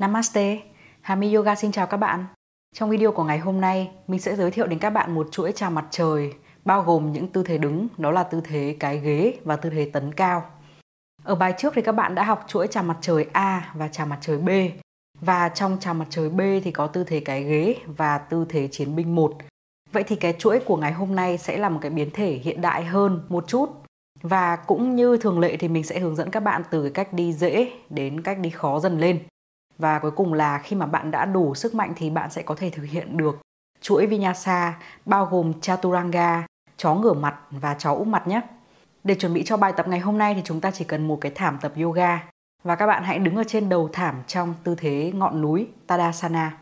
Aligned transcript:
Namaste, 0.00 0.58
Hami 1.00 1.34
Yoga 1.34 1.54
xin 1.54 1.72
chào 1.72 1.86
các 1.86 1.96
bạn. 1.96 2.24
Trong 2.74 2.90
video 2.90 3.12
của 3.12 3.24
ngày 3.24 3.38
hôm 3.38 3.60
nay, 3.60 3.90
mình 4.06 4.20
sẽ 4.20 4.36
giới 4.36 4.50
thiệu 4.50 4.66
đến 4.66 4.78
các 4.78 4.90
bạn 4.90 5.14
một 5.14 5.28
chuỗi 5.32 5.52
chào 5.52 5.70
mặt 5.70 5.84
trời 5.90 6.32
bao 6.64 6.82
gồm 6.82 7.12
những 7.12 7.28
tư 7.28 7.42
thế 7.42 7.58
đứng, 7.58 7.88
đó 7.98 8.10
là 8.10 8.22
tư 8.22 8.40
thế 8.44 8.76
cái 8.80 8.98
ghế 8.98 9.34
và 9.44 9.56
tư 9.56 9.70
thế 9.70 9.90
tấn 9.92 10.12
cao. 10.12 10.44
Ở 11.22 11.34
bài 11.34 11.54
trước 11.58 11.72
thì 11.76 11.82
các 11.82 11.92
bạn 11.92 12.14
đã 12.14 12.22
học 12.22 12.44
chuỗi 12.48 12.66
chào 12.66 12.82
mặt 12.82 12.96
trời 13.00 13.26
A 13.32 13.72
và 13.74 13.88
chào 13.88 14.06
mặt 14.06 14.18
trời 14.20 14.38
B. 14.38 14.48
Và 15.20 15.48
trong 15.48 15.76
chào 15.80 15.94
mặt 15.94 16.06
trời 16.10 16.28
B 16.28 16.40
thì 16.64 16.70
có 16.70 16.86
tư 16.86 17.04
thế 17.04 17.20
cái 17.20 17.44
ghế 17.44 17.76
và 17.86 18.18
tư 18.18 18.46
thế 18.48 18.68
chiến 18.68 18.96
binh 18.96 19.14
1. 19.14 19.34
Vậy 19.92 20.02
thì 20.02 20.16
cái 20.16 20.34
chuỗi 20.38 20.60
của 20.60 20.76
ngày 20.76 20.92
hôm 20.92 21.14
nay 21.14 21.38
sẽ 21.38 21.56
là 21.56 21.68
một 21.68 21.78
cái 21.82 21.90
biến 21.90 22.10
thể 22.12 22.32
hiện 22.32 22.60
đại 22.60 22.84
hơn 22.84 23.22
một 23.28 23.48
chút. 23.48 23.70
Và 24.22 24.56
cũng 24.56 24.96
như 24.96 25.16
thường 25.16 25.40
lệ 25.40 25.56
thì 25.56 25.68
mình 25.68 25.84
sẽ 25.84 25.98
hướng 25.98 26.16
dẫn 26.16 26.30
các 26.30 26.40
bạn 26.40 26.62
từ 26.70 26.82
cái 26.82 26.90
cách 26.90 27.12
đi 27.12 27.32
dễ 27.32 27.72
đến 27.90 28.22
cách 28.22 28.38
đi 28.38 28.50
khó 28.50 28.80
dần 28.80 29.00
lên. 29.00 29.20
Và 29.80 29.98
cuối 29.98 30.10
cùng 30.10 30.32
là 30.32 30.58
khi 30.58 30.76
mà 30.76 30.86
bạn 30.86 31.10
đã 31.10 31.24
đủ 31.24 31.54
sức 31.54 31.74
mạnh 31.74 31.92
thì 31.96 32.10
bạn 32.10 32.30
sẽ 32.30 32.42
có 32.42 32.54
thể 32.54 32.70
thực 32.70 32.82
hiện 32.82 33.16
được 33.16 33.38
chuỗi 33.80 34.06
Vinyasa 34.06 34.78
bao 35.06 35.26
gồm 35.26 35.60
Chaturanga, 35.60 36.46
chó 36.76 36.94
ngửa 36.94 37.12
mặt 37.12 37.36
và 37.50 37.74
chó 37.74 37.92
úp 37.92 38.06
mặt 38.06 38.28
nhé. 38.28 38.40
Để 39.04 39.14
chuẩn 39.14 39.34
bị 39.34 39.42
cho 39.44 39.56
bài 39.56 39.72
tập 39.76 39.88
ngày 39.88 40.00
hôm 40.00 40.18
nay 40.18 40.34
thì 40.34 40.40
chúng 40.44 40.60
ta 40.60 40.70
chỉ 40.70 40.84
cần 40.84 41.08
một 41.08 41.18
cái 41.20 41.32
thảm 41.34 41.58
tập 41.60 41.72
yoga 41.82 42.22
và 42.62 42.76
các 42.76 42.86
bạn 42.86 43.02
hãy 43.04 43.18
đứng 43.18 43.36
ở 43.36 43.44
trên 43.46 43.68
đầu 43.68 43.88
thảm 43.92 44.22
trong 44.26 44.54
tư 44.64 44.74
thế 44.78 45.12
ngọn 45.14 45.40
núi 45.40 45.68
Tadasana. 45.86 46.56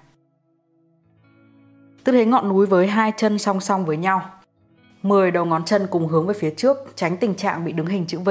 Tư 2.05 2.13
thế 2.13 2.25
ngọn 2.25 2.49
núi 2.49 2.67
với 2.67 2.87
hai 2.87 3.13
chân 3.17 3.39
song 3.39 3.61
song 3.61 3.85
với 3.85 3.97
nhau. 3.97 4.31
10 5.03 5.31
đầu 5.31 5.45
ngón 5.45 5.65
chân 5.65 5.87
cùng 5.91 6.09
hướng 6.09 6.27
về 6.27 6.35
phía 6.39 6.55
trước, 6.57 6.77
tránh 6.95 7.17
tình 7.17 7.35
trạng 7.35 7.65
bị 7.65 7.73
đứng 7.73 7.87
hình 7.87 8.07
chữ 8.07 8.19
V. 8.19 8.31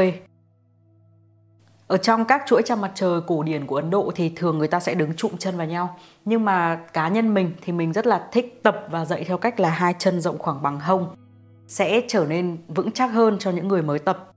Ở 1.88 1.98
trong 1.98 2.26
các 2.26 2.44
chuỗi 2.46 2.62
chăm 2.66 2.82
mặt 2.82 2.92
trời 2.96 3.22
cổ 3.28 3.44
điển 3.44 3.68
của 3.68 3.76
Ấn 3.76 3.90
Độ 3.90 4.12
thì 4.16 4.32
thường 4.36 4.58
người 4.58 4.68
ta 4.68 4.80
sẽ 4.80 4.96
đứng 4.96 5.14
trụm 5.14 5.38
chân 5.38 5.58
vào 5.58 5.68
nhau. 5.68 5.98
Nhưng 6.26 6.46
mà 6.46 6.76
cá 6.94 7.08
nhân 7.08 7.34
mình 7.34 7.52
thì 7.62 7.74
mình 7.74 7.94
rất 7.94 8.08
là 8.08 8.28
thích 8.32 8.60
tập 8.64 8.86
và 8.90 9.06
dạy 9.06 9.24
theo 9.24 9.38
cách 9.38 9.60
là 9.60 9.70
hai 9.70 9.96
chân 10.00 10.22
rộng 10.22 10.38
khoảng 10.38 10.62
bằng 10.62 10.80
hông 10.80 11.16
sẽ 11.68 12.02
trở 12.08 12.26
nên 12.26 12.58
vững 12.68 12.92
chắc 12.92 13.08
hơn 13.08 13.38
cho 13.40 13.52
những 13.52 13.68
người 13.68 13.82
mới 13.82 14.00
tập. 14.00 14.32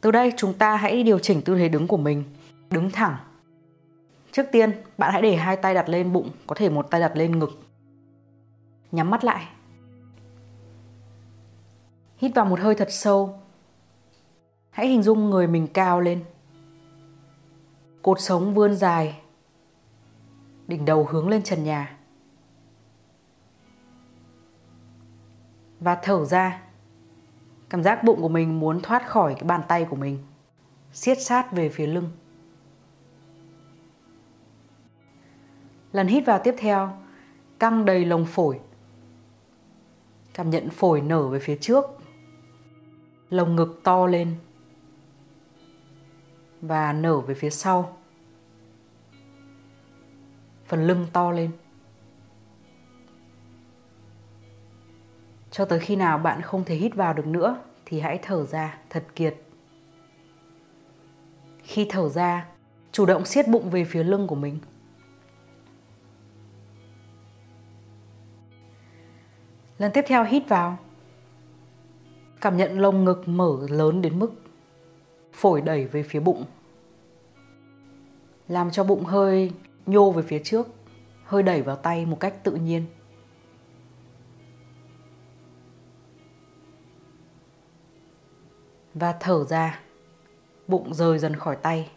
Từ 0.00 0.10
đây 0.10 0.32
chúng 0.36 0.52
ta 0.52 0.76
hãy 0.76 1.02
điều 1.02 1.18
chỉnh 1.18 1.42
tư 1.42 1.58
thế 1.58 1.68
đứng 1.68 1.86
của 1.86 1.96
mình, 1.96 2.24
đứng 2.70 2.90
thẳng. 2.90 3.16
Trước 4.32 4.46
tiên, 4.52 4.72
bạn 4.98 5.12
hãy 5.12 5.22
để 5.22 5.36
hai 5.36 5.56
tay 5.56 5.74
đặt 5.74 5.88
lên 5.88 6.12
bụng, 6.12 6.30
có 6.46 6.54
thể 6.54 6.68
một 6.68 6.90
tay 6.90 7.00
đặt 7.00 7.16
lên 7.16 7.38
ngực. 7.38 7.50
Nhắm 8.92 9.10
mắt 9.10 9.24
lại. 9.24 9.48
Hít 12.16 12.34
vào 12.34 12.44
một 12.44 12.60
hơi 12.60 12.74
thật 12.74 12.88
sâu. 12.90 13.38
Hãy 14.70 14.88
hình 14.88 15.02
dung 15.02 15.30
người 15.30 15.46
mình 15.46 15.66
cao 15.66 16.00
lên. 16.00 16.24
Cột 18.04 18.20
sống 18.20 18.54
vươn 18.54 18.74
dài. 18.74 19.20
Đỉnh 20.66 20.84
đầu 20.84 21.04
hướng 21.10 21.28
lên 21.28 21.42
trần 21.42 21.64
nhà. 21.64 21.98
và 25.84 25.94
thở 26.02 26.24
ra. 26.24 26.62
Cảm 27.68 27.82
giác 27.82 28.04
bụng 28.04 28.20
của 28.20 28.28
mình 28.28 28.60
muốn 28.60 28.80
thoát 28.80 29.08
khỏi 29.08 29.34
cái 29.34 29.44
bàn 29.44 29.60
tay 29.68 29.84
của 29.90 29.96
mình. 29.96 30.18
siết 30.92 31.22
sát 31.22 31.52
về 31.52 31.68
phía 31.68 31.86
lưng. 31.86 32.10
Lần 35.92 36.06
hít 36.06 36.26
vào 36.26 36.40
tiếp 36.44 36.54
theo, 36.58 36.90
căng 37.58 37.84
đầy 37.84 38.04
lồng 38.04 38.26
phổi. 38.26 38.60
Cảm 40.34 40.50
nhận 40.50 40.70
phổi 40.70 41.00
nở 41.00 41.28
về 41.28 41.38
phía 41.38 41.56
trước. 41.60 41.84
Lồng 43.30 43.56
ngực 43.56 43.80
to 43.84 44.06
lên. 44.06 44.34
Và 46.66 46.92
nở 46.92 47.20
về 47.20 47.34
phía 47.34 47.50
sau. 47.50 47.96
Phần 50.66 50.86
lưng 50.86 51.06
to 51.12 51.30
lên. 51.30 51.50
cho 55.50 55.64
tới 55.64 55.78
khi 55.78 55.96
nào 55.96 56.18
bạn 56.18 56.42
không 56.42 56.64
thể 56.64 56.74
hít 56.74 56.94
vào 56.94 57.14
được 57.14 57.26
nữa, 57.26 57.62
thì 57.84 58.00
hãy 58.00 58.18
thở 58.22 58.46
ra 58.46 58.78
thật 58.90 59.04
kiệt 59.14 59.34
khi 61.64 61.86
thở 61.90 62.08
ra, 62.08 62.46
chủ 62.92 63.06
động 63.06 63.24
siết 63.24 63.48
bụng 63.48 63.70
về 63.70 63.84
phía 63.84 64.04
lưng 64.04 64.26
của 64.26 64.34
mình 64.34 64.58
lần 69.78 69.92
tiếp 69.94 70.04
theo 70.08 70.24
hít 70.24 70.48
vào 70.48 70.78
cảm 72.40 72.56
nhận 72.56 72.80
lồng 72.80 73.04
ngực 73.04 73.28
mở 73.28 73.56
lớn 73.68 74.02
đến 74.02 74.18
mức 74.18 74.32
phổi 75.34 75.60
đẩy 75.60 75.86
về 75.86 76.02
phía 76.02 76.20
bụng. 76.20 76.44
Làm 78.48 78.70
cho 78.70 78.84
bụng 78.84 79.04
hơi 79.04 79.52
nhô 79.86 80.12
về 80.12 80.22
phía 80.22 80.40
trước, 80.44 80.66
hơi 81.24 81.42
đẩy 81.42 81.62
vào 81.62 81.76
tay 81.76 82.06
một 82.06 82.20
cách 82.20 82.44
tự 82.44 82.52
nhiên. 82.52 82.86
Và 88.94 89.16
thở 89.20 89.44
ra, 89.44 89.80
bụng 90.66 90.94
rời 90.94 91.18
dần 91.18 91.36
khỏi 91.36 91.56
tay. 91.56 91.90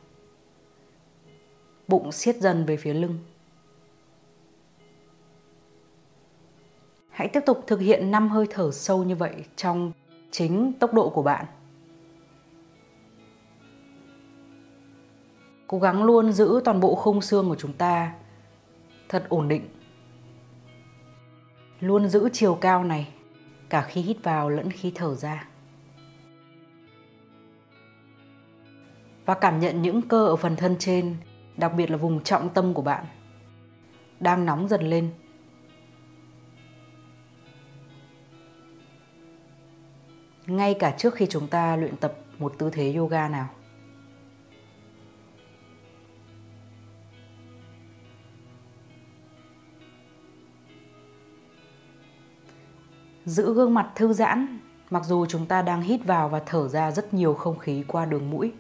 Bụng 1.88 2.12
siết 2.12 2.36
dần 2.36 2.66
về 2.66 2.78
phía 2.78 2.94
lưng. 2.94 3.20
Hãy 7.10 7.28
tiếp 7.28 7.42
tục 7.46 7.64
thực 7.68 7.80
hiện 7.80 8.12
5 8.12 8.30
hơi 8.30 8.48
thở 8.50 8.72
sâu 8.72 9.04
như 9.04 9.16
vậy 9.16 9.34
trong 9.56 9.92
chính 10.32 10.74
tốc 10.80 10.94
độ 10.94 11.10
của 11.10 11.24
bạn. 11.24 11.46
Cố 15.68 15.80
gắng 15.80 16.04
luôn 16.04 16.32
giữ 16.32 16.62
toàn 16.66 16.80
bộ 16.80 16.96
khung 16.96 17.22
xương 17.22 17.50
của 17.50 17.56
chúng 17.56 17.74
ta 17.74 18.14
thật 19.10 19.26
ổn 19.30 19.48
định 19.48 19.70
luôn 21.80 22.08
giữ 22.08 22.30
chiều 22.34 22.56
cao 22.56 22.84
này 22.84 23.14
cả 23.70 23.82
khi 23.82 24.02
hít 24.02 24.24
vào 24.24 24.50
lẫn 24.50 24.72
khi 24.72 24.92
thở 24.96 25.16
ra 25.16 25.48
và 29.28 29.34
cảm 29.34 29.60
nhận 29.60 29.82
những 29.82 30.02
cơ 30.02 30.26
ở 30.26 30.36
phần 30.36 30.56
thân 30.56 30.76
trên, 30.80 31.18
đặc 31.58 31.74
biệt 31.78 31.92
là 31.92 31.98
vùng 31.98 32.24
trọng 32.24 32.50
tâm 32.50 32.74
của 32.74 32.82
bạn 32.82 33.06
đang 34.20 34.46
nóng 34.46 34.68
dần 34.68 34.90
lên. 34.90 35.10
Ngay 40.46 40.74
cả 40.74 40.96
trước 40.98 41.16
khi 41.16 41.26
chúng 41.30 41.48
ta 41.48 41.76
luyện 41.76 41.98
tập 41.98 42.14
một 42.40 42.54
tư 42.58 42.70
thế 42.74 42.94
yoga 42.94 43.30
nào. 43.30 43.50
Giữ 53.28 53.54
gương 53.54 53.74
mặt 53.74 53.92
thư 53.96 54.14
giãn 54.14 54.60
mặc 54.90 55.06
dù 55.06 55.26
chúng 55.26 55.46
ta 55.46 55.62
đang 55.62 55.82
hít 55.82 56.06
vào 56.06 56.30
và 56.30 56.42
thở 56.46 56.68
ra 56.68 56.92
rất 56.92 57.14
nhiều 57.14 57.34
không 57.34 57.60
khí 57.60 57.84
qua 57.88 58.06
đường 58.06 58.30
mũi. 58.30 58.54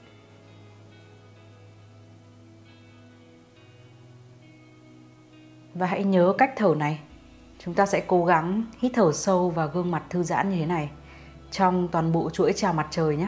Và 5.73 5.88
hãy 5.88 6.03
nhớ 6.03 6.33
cách 6.38 6.53
thở 6.55 6.75
này. 6.78 7.00
Chúng 7.59 7.73
ta 7.73 7.85
sẽ 7.85 8.03
cố 8.07 8.25
gắng 8.25 8.63
hít 8.79 8.91
thở 8.95 9.11
sâu 9.13 9.50
và 9.50 9.66
gương 9.66 9.91
mặt 9.91 10.03
thư 10.09 10.23
giãn 10.23 10.50
như 10.50 10.55
thế 10.55 10.66
này 10.66 10.89
trong 11.51 11.88
toàn 11.88 12.11
bộ 12.11 12.29
chuỗi 12.29 12.53
chào 12.53 12.73
mặt 12.73 12.88
trời 12.91 13.17
nhé. 13.17 13.28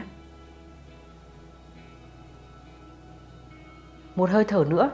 Một 4.16 4.30
hơi 4.30 4.44
thở 4.44 4.64
nữa. 4.68 4.90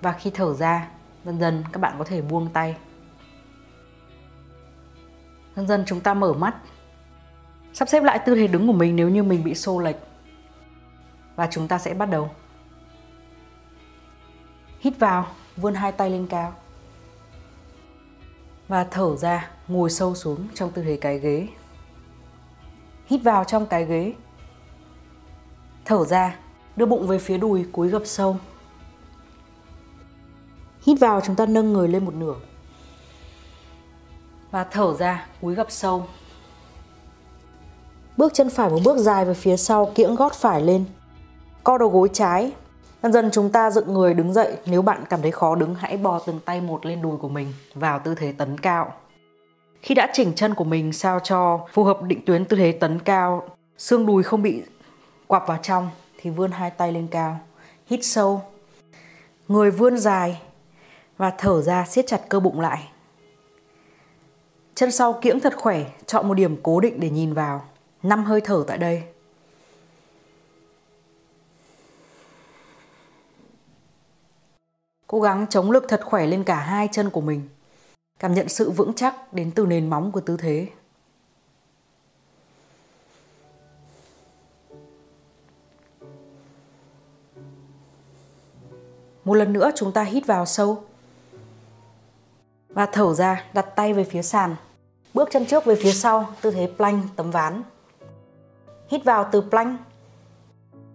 Và 0.00 0.12
khi 0.12 0.30
thở 0.34 0.54
ra, 0.54 0.88
dần 1.24 1.40
dần 1.40 1.64
các 1.72 1.80
bạn 1.80 1.94
có 1.98 2.04
thể 2.04 2.22
buông 2.22 2.48
tay. 2.52 2.76
Dần 5.56 5.66
dần 5.66 5.84
chúng 5.86 6.00
ta 6.00 6.14
mở 6.14 6.32
mắt. 6.32 6.54
Sắp 7.72 7.88
xếp 7.88 8.02
lại 8.02 8.18
tư 8.26 8.34
thế 8.34 8.46
đứng 8.46 8.66
của 8.66 8.72
mình 8.72 8.96
nếu 8.96 9.08
như 9.08 9.22
mình 9.22 9.44
bị 9.44 9.54
xô 9.54 9.78
lệch. 9.78 9.96
Và 11.36 11.48
chúng 11.50 11.68
ta 11.68 11.78
sẽ 11.78 11.94
bắt 11.94 12.06
đầu. 12.06 12.30
Hít 14.80 14.98
vào, 14.98 15.26
vươn 15.56 15.74
hai 15.74 15.92
tay 15.92 16.10
lên 16.10 16.26
cao. 16.26 16.54
Và 18.68 18.84
thở 18.84 19.16
ra, 19.16 19.50
ngồi 19.68 19.90
sâu 19.90 20.14
xuống 20.14 20.48
trong 20.54 20.70
tư 20.70 20.82
thế 20.82 20.98
cái 21.00 21.18
ghế. 21.18 21.48
Hít 23.06 23.22
vào 23.22 23.44
trong 23.44 23.66
cái 23.66 23.84
ghế. 23.84 24.12
Thở 25.84 26.04
ra, 26.04 26.36
đưa 26.76 26.86
bụng 26.86 27.06
về 27.06 27.18
phía 27.18 27.38
đùi, 27.38 27.64
cúi 27.72 27.88
gập 27.88 28.02
sâu. 28.04 28.36
Hít 30.82 31.00
vào 31.00 31.20
chúng 31.20 31.36
ta 31.36 31.46
nâng 31.46 31.72
người 31.72 31.88
lên 31.88 32.04
một 32.04 32.14
nửa. 32.14 32.34
Và 34.52 34.64
thở 34.64 34.94
ra, 34.94 35.26
cúi 35.40 35.54
gập 35.54 35.70
sâu. 35.70 36.06
Bước 38.16 38.34
chân 38.34 38.50
phải 38.50 38.70
một 38.70 38.78
bước 38.84 38.98
dài 38.98 39.24
về 39.24 39.34
phía 39.34 39.56
sau, 39.56 39.92
kiễng 39.94 40.14
gót 40.14 40.32
phải 40.34 40.62
lên. 40.62 40.84
Co 41.64 41.78
đầu 41.78 41.88
gối 41.88 42.10
trái, 42.12 42.52
Dần 43.02 43.12
dần 43.12 43.30
chúng 43.32 43.50
ta 43.50 43.70
dựng 43.70 43.94
người 43.94 44.14
đứng 44.14 44.32
dậy, 44.32 44.56
nếu 44.66 44.82
bạn 44.82 45.04
cảm 45.10 45.22
thấy 45.22 45.30
khó 45.30 45.54
đứng 45.54 45.74
hãy 45.74 45.96
bò 45.96 46.18
từng 46.18 46.40
tay 46.44 46.60
một 46.60 46.86
lên 46.86 47.02
đùi 47.02 47.16
của 47.16 47.28
mình 47.28 47.52
vào 47.74 47.98
tư 47.98 48.14
thế 48.14 48.32
tấn 48.32 48.58
cao. 48.58 48.92
Khi 49.82 49.94
đã 49.94 50.08
chỉnh 50.12 50.32
chân 50.34 50.54
của 50.54 50.64
mình 50.64 50.92
sao 50.92 51.20
cho 51.20 51.60
phù 51.72 51.84
hợp 51.84 52.02
định 52.02 52.24
tuyến 52.26 52.44
tư 52.44 52.56
thế 52.56 52.72
tấn 52.72 52.98
cao, 52.98 53.48
xương 53.78 54.06
đùi 54.06 54.22
không 54.22 54.42
bị 54.42 54.62
quặp 55.26 55.46
vào 55.46 55.58
trong 55.62 55.90
thì 56.20 56.30
vươn 56.30 56.50
hai 56.50 56.70
tay 56.70 56.92
lên 56.92 57.06
cao. 57.10 57.40
Hít 57.86 58.00
sâu 58.02 58.42
Người 59.48 59.70
vươn 59.70 59.98
dài 59.98 60.40
và 61.16 61.32
thở 61.38 61.62
ra 61.62 61.84
siết 61.84 62.06
chặt 62.06 62.20
cơ 62.28 62.40
bụng 62.40 62.60
lại. 62.60 62.91
Chân 64.82 64.90
sau 64.90 65.12
kiễng 65.12 65.40
thật 65.40 65.56
khỏe, 65.56 65.84
chọn 66.06 66.28
một 66.28 66.34
điểm 66.34 66.56
cố 66.62 66.80
định 66.80 67.00
để 67.00 67.10
nhìn 67.10 67.34
vào. 67.34 67.64
Năm 68.02 68.24
hơi 68.24 68.40
thở 68.40 68.64
tại 68.66 68.78
đây. 68.78 69.02
Cố 75.06 75.20
gắng 75.20 75.46
chống 75.50 75.70
lực 75.70 75.84
thật 75.88 76.00
khỏe 76.04 76.26
lên 76.26 76.44
cả 76.44 76.54
hai 76.54 76.88
chân 76.92 77.10
của 77.10 77.20
mình. 77.20 77.48
Cảm 78.18 78.34
nhận 78.34 78.48
sự 78.48 78.70
vững 78.70 78.94
chắc 78.94 79.32
đến 79.32 79.50
từ 79.54 79.66
nền 79.66 79.90
móng 79.90 80.12
của 80.12 80.20
tư 80.20 80.36
thế. 80.36 80.66
Một 89.24 89.34
lần 89.34 89.52
nữa 89.52 89.70
chúng 89.74 89.92
ta 89.92 90.02
hít 90.02 90.26
vào 90.26 90.46
sâu. 90.46 90.84
Và 92.68 92.86
thở 92.86 93.14
ra, 93.14 93.44
đặt 93.54 93.66
tay 93.76 93.92
về 93.92 94.04
phía 94.04 94.22
sàn. 94.22 94.56
Bước 95.14 95.28
chân 95.32 95.46
trước 95.46 95.64
về 95.64 95.74
phía 95.74 95.92
sau, 95.92 96.28
tư 96.40 96.50
thế 96.50 96.68
plank 96.76 97.04
tấm 97.16 97.30
ván. 97.30 97.62
Hít 98.88 99.04
vào 99.04 99.28
từ 99.32 99.40
plank. 99.40 99.80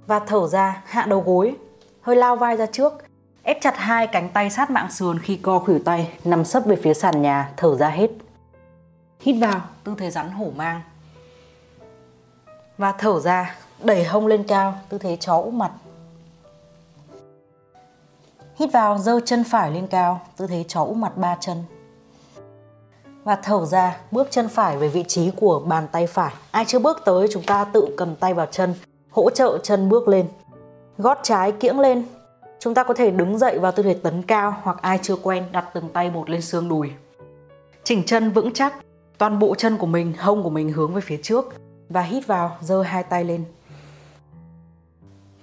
Và 0.07 0.19
thở 0.19 0.47
ra, 0.47 0.81
hạ 0.85 1.05
đầu 1.09 1.21
gối, 1.21 1.55
hơi 2.01 2.15
lao 2.15 2.35
vai 2.35 2.57
ra 2.57 2.65
trước. 2.65 2.93
Ép 3.43 3.57
chặt 3.61 3.77
hai 3.77 4.07
cánh 4.07 4.29
tay 4.29 4.49
sát 4.49 4.71
mạng 4.71 4.91
sườn 4.91 5.19
khi 5.19 5.35
co 5.37 5.59
khuỷu 5.59 5.79
tay, 5.85 6.13
nằm 6.23 6.45
sấp 6.45 6.65
về 6.65 6.75
phía 6.75 6.93
sàn 6.93 7.21
nhà, 7.21 7.53
thở 7.57 7.75
ra 7.75 7.89
hết. 7.89 8.11
Hít 9.19 9.35
vào, 9.41 9.61
tư 9.83 9.95
thế 9.97 10.11
rắn 10.11 10.31
hổ 10.31 10.51
mang. 10.55 10.81
Và 12.77 12.91
thở 12.91 13.19
ra, 13.19 13.55
đẩy 13.83 14.03
hông 14.03 14.27
lên 14.27 14.43
cao, 14.47 14.79
tư 14.89 14.97
thế 14.97 15.17
chó 15.19 15.37
úp 15.37 15.53
mặt. 15.53 15.71
Hít 18.55 18.71
vào, 18.71 18.97
giơ 18.97 19.19
chân 19.25 19.43
phải 19.43 19.71
lên 19.71 19.87
cao, 19.87 20.21
tư 20.37 20.47
thế 20.47 20.65
chó 20.67 20.83
úp 20.83 20.97
mặt 20.97 21.17
ba 21.17 21.37
chân. 21.39 21.63
Và 23.27 23.35
thở 23.35 23.65
ra, 23.65 23.97
bước 24.11 24.27
chân 24.31 24.49
phải 24.49 24.77
về 24.77 24.87
vị 24.87 25.03
trí 25.07 25.31
của 25.31 25.59
bàn 25.59 25.87
tay 25.91 26.07
phải. 26.07 26.33
Ai 26.51 26.65
chưa 26.65 26.79
bước 26.79 27.01
tới, 27.05 27.27
chúng 27.31 27.43
ta 27.43 27.63
tự 27.63 27.87
cầm 27.97 28.15
tay 28.15 28.33
vào 28.33 28.45
chân, 28.45 28.73
hỗ 29.09 29.29
trợ 29.29 29.57
chân 29.63 29.89
bước 29.89 30.07
lên. 30.07 30.27
Gót 30.97 31.19
trái 31.23 31.51
kiễng 31.51 31.79
lên. 31.79 32.03
Chúng 32.59 32.73
ta 32.73 32.83
có 32.83 32.93
thể 32.93 33.11
đứng 33.11 33.37
dậy 33.37 33.59
vào 33.59 33.71
tư 33.71 33.83
thế 33.83 33.93
tấn 33.93 34.23
cao 34.23 34.55
hoặc 34.61 34.77
ai 34.81 34.99
chưa 35.01 35.15
quen 35.15 35.43
đặt 35.51 35.65
từng 35.73 35.89
tay 35.89 36.09
một 36.09 36.29
lên 36.29 36.41
xương 36.41 36.69
đùi. 36.69 36.91
Chỉnh 37.83 38.03
chân 38.05 38.31
vững 38.31 38.53
chắc, 38.53 38.73
toàn 39.17 39.39
bộ 39.39 39.55
chân 39.55 39.77
của 39.77 39.87
mình, 39.87 40.13
hông 40.19 40.43
của 40.43 40.49
mình 40.49 40.71
hướng 40.71 40.93
về 40.93 41.01
phía 41.01 41.19
trước 41.23 41.45
và 41.89 42.01
hít 42.01 42.27
vào, 42.27 42.57
giơ 42.61 42.81
hai 42.81 43.03
tay 43.03 43.23
lên. 43.23 43.43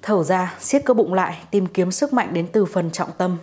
Thở 0.03 0.23
ra, 0.23 0.55
siết 0.61 0.85
cơ 0.85 0.95
bụng 0.95 1.15
lại, 1.15 1.39
tìm 1.51 1.67
kiếm 1.67 1.91
sức 1.91 2.13
mạnh 2.13 2.29
đến 2.33 2.47
từ 2.53 2.65
phần 2.65 2.91
trọng 2.91 3.11
tâm. 3.19 3.39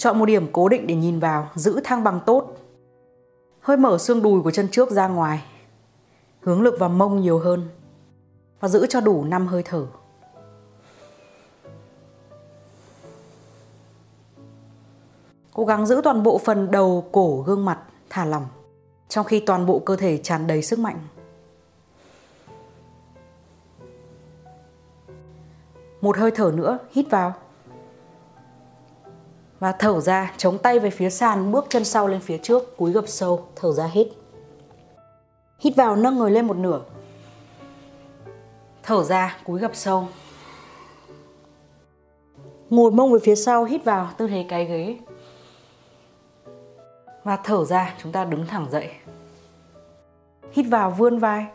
Chọn 0.00 0.18
một 0.18 0.26
điểm 0.26 0.46
cố 0.52 0.68
định 0.68 0.86
để 0.86 0.94
nhìn 0.94 1.18
vào, 1.18 1.48
giữ 1.54 1.80
thăng 1.84 2.04
bằng 2.04 2.20
tốt. 2.26 2.56
Hơi 3.60 3.76
mở 3.76 3.98
xương 3.98 4.22
đùi 4.22 4.42
của 4.42 4.50
chân 4.50 4.68
trước 4.68 4.90
ra 4.90 5.08
ngoài. 5.08 5.42
Hướng 6.40 6.62
lực 6.62 6.78
vào 6.78 6.88
mông 6.88 7.20
nhiều 7.20 7.38
hơn. 7.38 7.68
Và 8.60 8.68
giữ 8.68 8.86
cho 8.86 9.00
đủ 9.00 9.24
5 9.24 9.46
hơi 9.46 9.62
thở. 9.62 9.86
Cố 15.52 15.64
gắng 15.64 15.86
giữ 15.86 16.00
toàn 16.04 16.22
bộ 16.22 16.38
phần 16.38 16.70
đầu, 16.70 17.08
cổ, 17.12 17.44
gương 17.46 17.64
mặt 17.64 17.78
thả 18.10 18.24
lỏng, 18.24 18.46
trong 19.08 19.26
khi 19.26 19.40
toàn 19.40 19.66
bộ 19.66 19.78
cơ 19.78 19.96
thể 19.96 20.18
tràn 20.18 20.46
đầy 20.46 20.62
sức 20.62 20.78
mạnh. 20.78 20.98
Một 26.00 26.16
hơi 26.18 26.30
thở 26.30 26.52
nữa, 26.54 26.78
hít 26.90 27.06
vào. 27.10 27.34
Và 29.60 29.72
thở 29.72 30.00
ra, 30.00 30.32
chống 30.36 30.58
tay 30.58 30.78
về 30.78 30.90
phía 30.90 31.10
sàn, 31.10 31.52
bước 31.52 31.66
chân 31.68 31.84
sau 31.84 32.08
lên 32.08 32.20
phía 32.20 32.38
trước, 32.38 32.76
cúi 32.76 32.92
gập 32.92 33.08
sâu, 33.08 33.48
thở 33.56 33.72
ra 33.72 33.86
hết. 33.86 34.06
Hít 35.58 35.76
vào, 35.76 35.96
nâng 35.96 36.18
người 36.18 36.30
lên 36.30 36.46
một 36.46 36.56
nửa. 36.56 36.80
Thở 38.82 39.04
ra, 39.04 39.38
cúi 39.44 39.60
gập 39.60 39.76
sâu. 39.76 40.08
Ngồi 42.70 42.90
mông 42.90 43.12
về 43.12 43.18
phía 43.22 43.34
sau, 43.34 43.64
hít 43.64 43.84
vào, 43.84 44.10
tư 44.18 44.26
thế 44.28 44.46
cái 44.48 44.64
ghế. 44.64 44.98
Và 47.24 47.36
thở 47.36 47.64
ra, 47.64 47.94
chúng 48.02 48.12
ta 48.12 48.24
đứng 48.24 48.46
thẳng 48.46 48.66
dậy. 48.70 48.90
Hít 50.52 50.66
vào, 50.70 50.90
vươn 50.90 51.18
vai. 51.18 51.46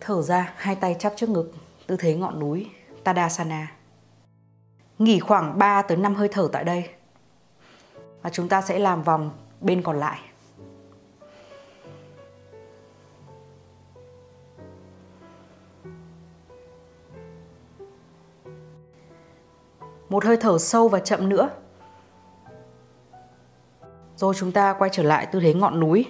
Thở 0.00 0.22
ra, 0.22 0.52
hai 0.56 0.74
tay 0.76 0.96
chắp 0.98 1.12
trước 1.16 1.28
ngực 1.28 1.52
tư 1.86 1.96
thế 1.96 2.14
ngọn 2.14 2.38
núi 2.38 2.70
Tadasana. 3.04 3.72
Nghỉ 4.98 5.20
khoảng 5.20 5.58
3 5.58 5.82
tới 5.82 5.96
5 5.96 6.14
hơi 6.14 6.28
thở 6.28 6.48
tại 6.52 6.64
đây. 6.64 6.88
Và 8.22 8.30
chúng 8.30 8.48
ta 8.48 8.62
sẽ 8.62 8.78
làm 8.78 9.02
vòng 9.02 9.30
bên 9.60 9.82
còn 9.82 10.00
lại. 10.00 10.20
Một 20.08 20.24
hơi 20.24 20.36
thở 20.36 20.58
sâu 20.58 20.88
và 20.88 21.00
chậm 21.00 21.28
nữa. 21.28 21.50
Rồi 24.16 24.34
chúng 24.36 24.52
ta 24.52 24.72
quay 24.78 24.90
trở 24.92 25.02
lại 25.02 25.26
tư 25.26 25.40
thế 25.40 25.54
ngọn 25.54 25.80
núi. 25.80 26.06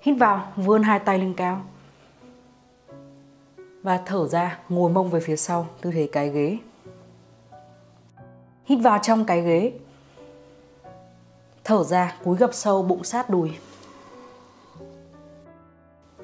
Hít 0.00 0.16
vào, 0.18 0.52
vươn 0.56 0.82
hai 0.82 0.98
tay 0.98 1.18
lên 1.18 1.34
cao 1.34 1.64
và 3.82 4.00
thở 4.06 4.28
ra 4.28 4.58
ngồi 4.68 4.90
mông 4.90 5.10
về 5.10 5.20
phía 5.20 5.36
sau 5.36 5.66
tư 5.80 5.90
thế 5.92 6.08
cái 6.12 6.28
ghế 6.28 6.58
hít 8.64 8.78
vào 8.82 8.98
trong 9.02 9.24
cái 9.24 9.42
ghế. 9.42 9.72
Thở 11.64 11.84
ra 11.84 12.16
cúi 12.24 12.36
gập 12.36 12.54
sâu 12.54 12.82
bụng 12.82 13.04
sát 13.04 13.30
đùi. 13.30 13.52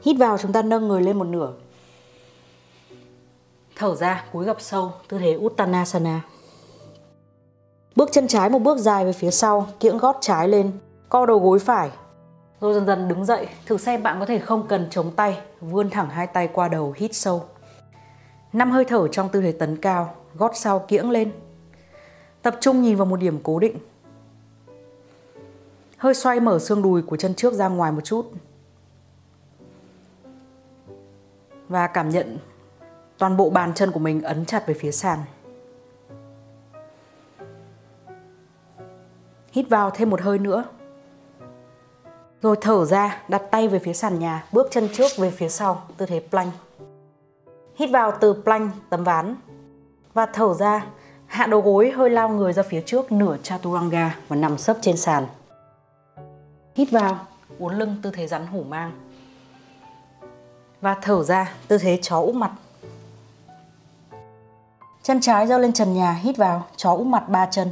Hít 0.02 0.16
vào 0.18 0.38
chúng 0.38 0.52
ta 0.52 0.62
nâng 0.62 0.88
người 0.88 1.02
lên 1.02 1.18
một 1.18 1.24
nửa. 1.24 1.52
Thở 3.76 3.94
ra 3.94 4.24
cúi 4.32 4.44
gập 4.44 4.60
sâu 4.60 4.92
tư 5.08 5.18
thế 5.18 5.36
uttanasana. 5.36 6.20
Bước 7.96 8.08
chân 8.12 8.28
trái 8.28 8.50
một 8.50 8.58
bước 8.58 8.78
dài 8.78 9.04
về 9.04 9.12
phía 9.12 9.30
sau 9.30 9.66
kiễng 9.80 9.98
gót 9.98 10.16
trái 10.20 10.48
lên 10.48 10.72
co 11.08 11.26
đầu 11.26 11.38
gối 11.38 11.58
phải. 11.58 11.90
Rồi 12.60 12.74
dần 12.74 12.86
dần 12.86 13.08
đứng 13.08 13.24
dậy, 13.24 13.48
thử 13.66 13.78
xem 13.78 14.02
bạn 14.02 14.20
có 14.20 14.26
thể 14.26 14.38
không 14.38 14.66
cần 14.68 14.86
chống 14.90 15.10
tay, 15.16 15.40
vươn 15.60 15.90
thẳng 15.90 16.08
hai 16.10 16.26
tay 16.26 16.48
qua 16.48 16.68
đầu, 16.68 16.94
hít 16.96 17.14
sâu. 17.14 17.44
Năm 18.52 18.70
hơi 18.70 18.84
thở 18.84 19.08
trong 19.08 19.28
tư 19.28 19.40
thế 19.40 19.52
tấn 19.52 19.76
cao, 19.76 20.14
gót 20.34 20.52
sau 20.54 20.78
kiễng 20.78 21.10
lên. 21.10 21.32
Tập 22.42 22.56
trung 22.60 22.82
nhìn 22.82 22.96
vào 22.96 23.06
một 23.06 23.16
điểm 23.16 23.40
cố 23.42 23.58
định. 23.58 23.78
Hơi 25.96 26.14
xoay 26.14 26.40
mở 26.40 26.58
xương 26.58 26.82
đùi 26.82 27.02
của 27.02 27.16
chân 27.16 27.34
trước 27.34 27.54
ra 27.54 27.68
ngoài 27.68 27.92
một 27.92 28.00
chút. 28.04 28.32
Và 31.68 31.86
cảm 31.86 32.08
nhận 32.08 32.38
toàn 33.18 33.36
bộ 33.36 33.50
bàn 33.50 33.74
chân 33.74 33.90
của 33.90 34.00
mình 34.00 34.22
ấn 34.22 34.44
chặt 34.44 34.66
về 34.66 34.74
phía 34.74 34.92
sàn. 34.92 35.18
Hít 39.52 39.68
vào 39.68 39.90
thêm 39.90 40.10
một 40.10 40.20
hơi 40.20 40.38
nữa. 40.38 40.64
Rồi 42.42 42.56
thở 42.60 42.84
ra, 42.84 43.22
đặt 43.28 43.42
tay 43.50 43.68
về 43.68 43.78
phía 43.78 43.92
sàn 43.92 44.18
nhà, 44.18 44.44
bước 44.52 44.68
chân 44.70 44.88
trước 44.92 45.16
về 45.16 45.30
phía 45.30 45.48
sau, 45.48 45.82
tư 45.96 46.06
thế 46.06 46.22
plank. 46.30 46.52
Hít 47.74 47.90
vào 47.90 48.12
từ 48.20 48.42
plank, 48.44 48.72
tấm 48.90 49.04
ván. 49.04 49.34
Và 50.14 50.26
thở 50.26 50.54
ra, 50.54 50.86
hạ 51.30 51.46
đầu 51.46 51.60
gối 51.60 51.90
hơi 51.90 52.10
lao 52.10 52.28
người 52.28 52.52
ra 52.52 52.62
phía 52.62 52.82
trước 52.86 53.12
nửa 53.12 53.36
chaturanga 53.42 54.18
và 54.28 54.36
nằm 54.36 54.58
sấp 54.58 54.76
trên 54.80 54.96
sàn. 54.96 55.26
Hít 56.74 56.90
vào, 56.90 57.26
uốn 57.58 57.74
lưng 57.74 57.96
tư 58.02 58.10
thế 58.14 58.26
rắn 58.26 58.46
hổ 58.46 58.62
mang. 58.62 58.92
Và 60.80 60.96
thở 61.02 61.22
ra, 61.22 61.54
tư 61.68 61.78
thế 61.78 61.98
chó 62.02 62.20
úp 62.20 62.34
mặt. 62.34 62.52
Chân 65.02 65.20
trái 65.20 65.46
giơ 65.46 65.58
lên 65.58 65.72
trần 65.72 65.94
nhà, 65.94 66.12
hít 66.12 66.36
vào, 66.36 66.66
chó 66.76 66.94
úp 66.94 67.06
mặt 67.06 67.28
ba 67.28 67.46
chân. 67.46 67.68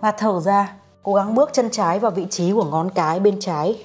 Và 0.00 0.12
thở 0.12 0.40
ra, 0.40 0.76
Cố 1.06 1.14
gắng 1.14 1.34
bước 1.34 1.50
chân 1.52 1.70
trái 1.70 1.98
vào 1.98 2.10
vị 2.10 2.26
trí 2.30 2.52
của 2.52 2.64
ngón 2.64 2.90
cái 2.90 3.20
bên 3.20 3.40
trái. 3.40 3.84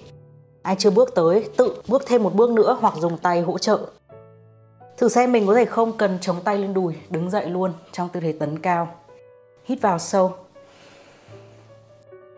Ai 0.61 0.75
chưa 0.79 0.89
bước 0.89 1.15
tới, 1.15 1.49
tự 1.57 1.81
bước 1.87 2.03
thêm 2.05 2.23
một 2.23 2.35
bước 2.35 2.49
nữa 2.49 2.77
hoặc 2.81 2.93
dùng 2.97 3.17
tay 3.17 3.41
hỗ 3.41 3.57
trợ. 3.57 3.79
Thử 5.01 5.09
xem 5.09 5.31
mình 5.31 5.47
có 5.47 5.53
thể 5.55 5.65
không 5.65 5.97
cần 5.97 6.17
chống 6.21 6.41
tay 6.43 6.57
lên 6.57 6.73
đùi, 6.73 6.95
đứng 7.09 7.29
dậy 7.29 7.49
luôn 7.49 7.73
trong 7.91 8.09
tư 8.09 8.19
thế 8.19 8.31
tấn 8.39 8.59
cao. 8.59 8.95
Hít 9.65 9.81
vào 9.81 9.99
sâu. 9.99 10.35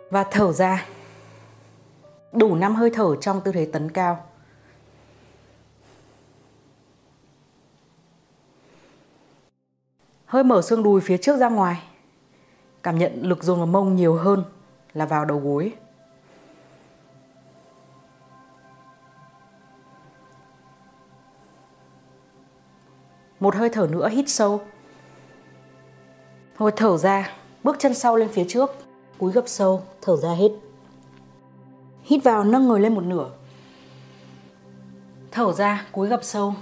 Và 0.09 0.23
thở 0.23 0.51
ra. 0.51 0.85
Đủ 2.31 2.55
5 2.55 2.75
hơi 2.75 2.89
thở 2.93 3.15
trong 3.15 3.41
tư 3.41 3.51
thế 3.51 3.65
tấn 3.73 3.91
cao. 3.91 4.25
Hơi 10.25 10.43
mở 10.43 10.61
xương 10.61 10.83
đùi 10.83 11.01
phía 11.01 11.17
trước 11.17 11.37
ra 11.37 11.49
ngoài. 11.49 11.83
Cảm 12.83 12.97
nhận 12.97 13.21
lực 13.21 13.43
dồn 13.43 13.57
vào 13.57 13.67
mông 13.67 13.95
nhiều 13.95 14.15
hơn 14.15 14.43
là 14.93 15.05
vào 15.05 15.25
đầu 15.25 15.39
gối. 15.39 15.73
Một 23.43 23.55
hơi 23.55 23.69
thở 23.69 23.87
nữa 23.91 24.09
hít 24.09 24.29
sâu. 24.29 24.61
Hồi 26.57 26.71
thở 26.75 26.97
ra, 26.97 27.29
bước 27.63 27.75
chân 27.79 27.93
sau 27.93 28.15
lên 28.15 28.29
phía 28.29 28.45
trước, 28.47 28.71
cúi 29.17 29.31
gập 29.31 29.43
sâu, 29.47 29.83
thở 30.01 30.17
ra 30.17 30.29
hết. 30.33 30.51
Hít 32.03 32.23
vào 32.23 32.43
nâng 32.43 32.67
người 32.67 32.79
lên 32.79 32.95
một 32.95 33.03
nửa. 33.03 33.29
Thở 35.31 35.53
ra, 35.53 35.85
cúi 35.91 36.07
gập 36.07 36.23
sâu. 36.23 36.53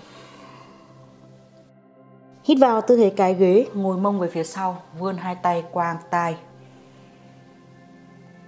Hít 2.44 2.58
vào 2.62 2.82
tư 2.82 2.98
thế 2.98 3.14
cái 3.18 3.34
ghế, 3.34 3.68
ngồi 3.74 3.98
mông 3.98 4.20
về 4.20 4.30
phía 4.30 4.44
sau, 4.44 4.82
vươn 5.00 5.18
hai 5.18 5.36
tay 5.36 5.64
qua 5.72 5.98
tai. 6.10 6.38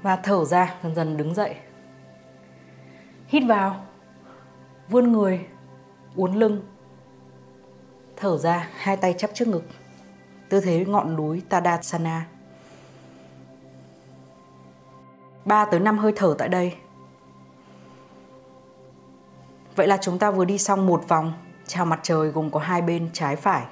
Và 0.01 0.15
thở 0.15 0.45
ra, 0.45 0.75
dần 0.83 0.95
dần 0.95 1.17
đứng 1.17 1.33
dậy. 1.33 1.55
Hít 3.27 3.43
vào, 3.47 3.85
vươn 4.89 5.11
người, 5.11 5.45
uốn 6.15 6.33
lưng. 6.33 6.61
Thở 8.23 8.37
ra, 8.37 8.67
hai 8.75 8.97
tay 8.97 9.13
chắp 9.17 9.29
trước 9.33 9.47
ngực. 9.47 9.63
Tư 10.49 10.59
thế 10.61 10.85
ngọn 10.85 11.15
núi 11.15 11.41
Tadasana. 11.49 12.25
3 15.45 15.65
tới 15.65 15.79
5 15.79 15.97
hơi 15.97 16.13
thở 16.15 16.35
tại 16.37 16.49
đây. 16.49 16.73
Vậy 19.75 19.87
là 19.87 19.97
chúng 20.01 20.19
ta 20.19 20.31
vừa 20.31 20.45
đi 20.45 20.57
xong 20.57 20.85
một 20.85 21.07
vòng 21.07 21.33
chào 21.67 21.85
mặt 21.85 21.99
trời 22.03 22.29
gồm 22.29 22.51
có 22.51 22.59
hai 22.59 22.81
bên 22.81 23.09
trái 23.13 23.35
phải. 23.35 23.65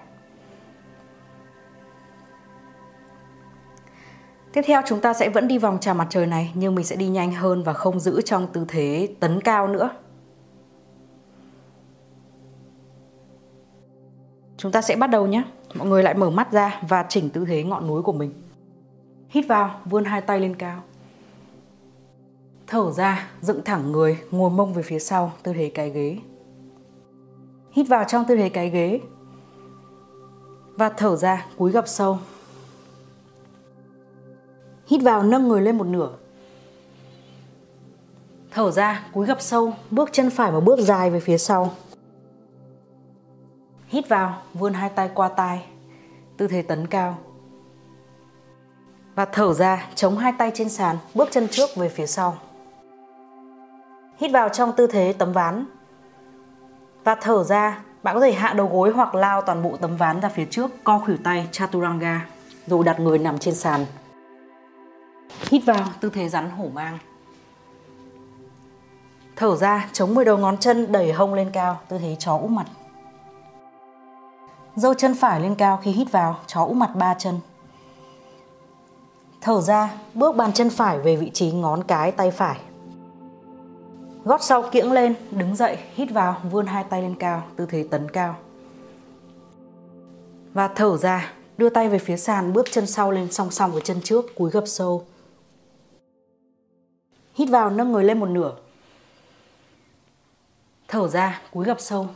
Tiếp 4.53 4.62
theo 4.65 4.81
chúng 4.88 5.01
ta 5.01 5.13
sẽ 5.13 5.29
vẫn 5.29 5.48
đi 5.48 5.58
vòng 5.58 5.77
chào 5.81 5.93
mặt 5.93 6.08
trời 6.10 6.25
này 6.25 6.51
nhưng 6.55 6.75
mình 6.75 6.86
sẽ 6.86 6.96
đi 6.96 7.08
nhanh 7.08 7.31
hơn 7.31 7.63
và 7.63 7.74
không 7.74 8.00
giữ 8.00 8.22
trong 8.22 8.48
tư 8.53 8.65
thế 8.67 9.10
tấn 9.20 9.41
cao 9.41 9.67
nữa. 9.67 9.89
Chúng 14.62 14.72
ta 14.72 14.82
sẽ 14.82 14.96
bắt 14.96 15.08
đầu 15.08 15.27
nhé. 15.27 15.44
Mọi 15.74 15.88
người 15.88 16.03
lại 16.03 16.13
mở 16.13 16.30
mắt 16.30 16.51
ra 16.51 16.82
và 16.88 17.06
chỉnh 17.10 17.30
tư 17.30 17.46
thế 17.46 17.63
ngọn 17.63 17.88
núi 17.88 18.01
của 18.01 18.13
mình. 18.13 18.34
Hít 19.30 19.48
vào, 19.48 19.80
vươn 19.86 20.06
hai 20.06 20.22
tay 20.22 20.39
lên 20.39 20.56
cao. 20.56 20.84
Thở 22.68 22.91
ra, 22.91 23.30
dựng 23.41 23.62
thẳng 23.65 23.91
người, 23.91 24.18
ngồi 24.32 24.50
mông 24.50 24.74
về 24.74 24.84
phía 24.84 25.00
sau, 25.00 25.32
tư 25.44 25.53
thế 25.53 25.72
cái 25.74 25.89
ghế. 25.89 26.18
Hít 27.72 27.88
vào 27.88 28.03
trong 28.08 28.25
tư 28.27 28.36
thế 28.36 28.50
cái 28.50 28.70
ghế. 28.70 29.00
Và 30.75 30.89
thở 30.89 31.15
ra, 31.15 31.46
cúi 31.58 31.72
gập 31.72 31.88
sâu. 31.88 32.20
Hít 34.88 35.01
vào 35.03 35.24
nâng 35.24 35.48
người 35.48 35.62
lên 35.62 35.77
một 35.77 35.88
nửa. 35.88 36.10
Thở 38.51 38.72
ra, 38.72 39.08
cúi 39.13 39.25
gập 39.25 39.41
sâu, 39.41 39.74
bước 39.91 40.10
chân 40.12 40.30
phải 40.30 40.51
một 40.51 40.63
bước 40.63 40.80
dài 40.80 41.10
về 41.10 41.20
phía 41.20 41.38
sau. 41.38 41.72
Hít 43.91 44.10
vào, 44.10 44.41
vươn 44.53 44.74
hai 44.74 44.89
tay 44.89 45.10
qua 45.13 45.27
tai, 45.27 45.65
tư 46.38 46.48
thế 46.48 46.62
tấn 46.62 46.88
cao. 46.88 47.17
Và 49.15 49.25
thở 49.25 49.53
ra, 49.53 49.88
chống 49.95 50.17
hai 50.17 50.33
tay 50.38 50.51
trên 50.53 50.69
sàn, 50.69 50.98
bước 51.13 51.29
chân 51.31 51.48
trước 51.51 51.69
về 51.75 51.89
phía 51.89 52.07
sau. 52.07 52.38
Hít 54.17 54.31
vào 54.31 54.50
trong 54.50 54.74
tư 54.77 54.88
thế 54.88 55.13
tấm 55.17 55.33
ván. 55.33 55.65
Và 57.03 57.15
thở 57.15 57.43
ra, 57.43 57.81
bạn 58.03 58.15
có 58.15 58.21
thể 58.21 58.31
hạ 58.31 58.53
đầu 58.53 58.67
gối 58.67 58.91
hoặc 58.95 59.15
lao 59.15 59.41
toàn 59.41 59.63
bộ 59.63 59.77
tấm 59.77 59.98
ván 59.98 60.21
ra 60.21 60.29
phía 60.29 60.45
trước, 60.45 60.71
co 60.83 61.00
khuỷu 61.00 61.17
tay 61.24 61.48
Chaturanga, 61.51 62.27
rồi 62.67 62.83
đặt 62.83 63.00
người 63.00 63.19
nằm 63.19 63.38
trên 63.39 63.55
sàn. 63.55 63.86
Hít 65.50 65.65
vào, 65.65 65.86
tư 66.01 66.10
thế 66.10 66.29
rắn 66.29 66.50
hổ 66.50 66.65
mang. 66.74 66.98
Thở 69.36 69.55
ra, 69.55 69.89
chống 69.93 70.15
10 70.15 70.25
đầu 70.25 70.38
ngón 70.38 70.57
chân 70.57 70.91
đẩy 70.91 71.12
hông 71.12 71.33
lên 71.33 71.50
cao, 71.53 71.79
tư 71.88 71.98
thế 71.98 72.15
chó 72.19 72.38
úp 72.38 72.50
mặt. 72.50 72.65
Dâu 74.75 74.94
chân 74.94 75.16
phải 75.16 75.42
lên 75.42 75.56
cao 75.56 75.80
khi 75.84 75.92
hít 75.92 76.12
vào, 76.12 76.40
chó 76.48 76.66
úp 76.66 76.75
mặt 76.75 76.96
ba 76.96 77.13
chân. 77.13 77.40
Thở 79.42 79.62
ra, 79.62 79.98
bước 80.13 80.36
bàn 80.36 80.54
chân 80.54 80.70
phải 80.70 81.00
về 81.00 81.16
vị 81.16 81.32
trí 81.34 81.51
ngón 81.51 81.84
cái 81.84 82.12
tay 82.12 82.32
phải. 82.32 82.60
Gót 84.24 84.44
sau 84.44 84.63
kiễng 84.72 84.92
lên, 84.92 85.16
đứng 85.32 85.56
dậy, 85.56 85.78
hít 85.96 86.12
vào, 86.12 86.42
vươn 86.51 86.66
hai 86.66 86.84
tay 86.84 87.01
lên 87.01 87.16
cao, 87.16 87.44
tư 87.56 87.66
thế 87.66 87.88
tấn 87.92 88.12
cao. 88.12 88.36
Và 90.54 90.68
thở 90.68 90.98
ra, 90.98 91.34
đưa 91.58 91.70
tay 91.70 91.90
về 91.90 92.00
phía 92.00 92.18
sàn, 92.18 92.54
bước 92.54 92.68
chân 92.72 92.88
sau 92.88 93.12
lên 93.12 93.32
song 93.32 93.51
song 93.51 93.72
với 93.72 93.82
chân 93.82 94.01
trước, 94.04 94.36
cúi 94.36 94.51
gập 94.51 94.63
sâu. 94.68 95.06
Hít 97.34 97.50
vào, 97.50 97.70
nâng 97.70 97.92
người 97.92 98.04
lên 98.04 98.20
một 98.20 98.30
nửa. 98.30 98.56
Thở 100.88 101.08
ra, 101.08 101.42
cúi 101.51 101.66
gập 101.66 101.80
sâu. 101.80 102.08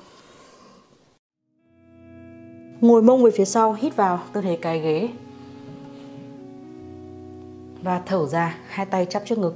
Ngồi 2.86 3.02
mông 3.02 3.24
về 3.24 3.32
phía 3.32 3.46
sau, 3.46 3.74
hít 3.74 3.96
vào, 3.96 4.20
tư 4.34 4.42
thế 4.42 4.58
cái 4.62 4.80
ghế. 4.80 5.10
Và 7.84 8.02
thở 8.06 8.26
ra, 8.28 8.58
hai 8.68 8.86
tay 8.86 9.06
chắp 9.06 9.24
trước 9.26 9.38
ngực. 9.38 9.56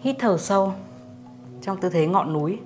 Hít 0.00 0.16
thở 0.18 0.38
sâu 0.38 0.72
trong 1.62 1.80
tư 1.80 1.88
thế 1.88 2.06
ngọn 2.06 2.32
núi. 2.32 2.58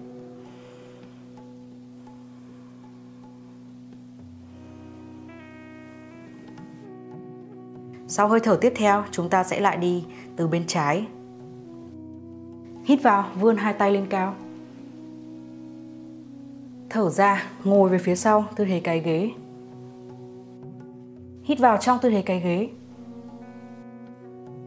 Sau 8.08 8.28
hơi 8.28 8.40
thở 8.40 8.58
tiếp 8.60 8.72
theo, 8.76 9.04
chúng 9.10 9.28
ta 9.28 9.44
sẽ 9.44 9.60
lại 9.60 9.76
đi 9.76 10.04
từ 10.36 10.48
bên 10.48 10.64
trái. 10.66 11.06
Hít 12.84 13.02
vào, 13.02 13.24
vươn 13.40 13.56
hai 13.56 13.74
tay 13.74 13.90
lên 13.90 14.06
cao. 14.10 14.34
Thở 16.92 17.10
ra, 17.10 17.44
ngồi 17.64 17.90
về 17.90 17.98
phía 17.98 18.14
sau, 18.14 18.44
tư 18.56 18.64
thế 18.64 18.80
cái 18.80 19.00
ghế. 19.00 19.30
Hít 21.44 21.58
vào 21.58 21.76
trong 21.76 21.98
tư 22.02 22.10
thế 22.10 22.22
cái 22.22 22.40
ghế. 22.40 22.68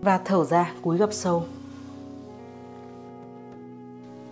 Và 0.01 0.17
thở 0.25 0.46
ra, 0.46 0.74
cúi 0.82 0.98
gập 0.98 1.13
sâu. 1.13 1.44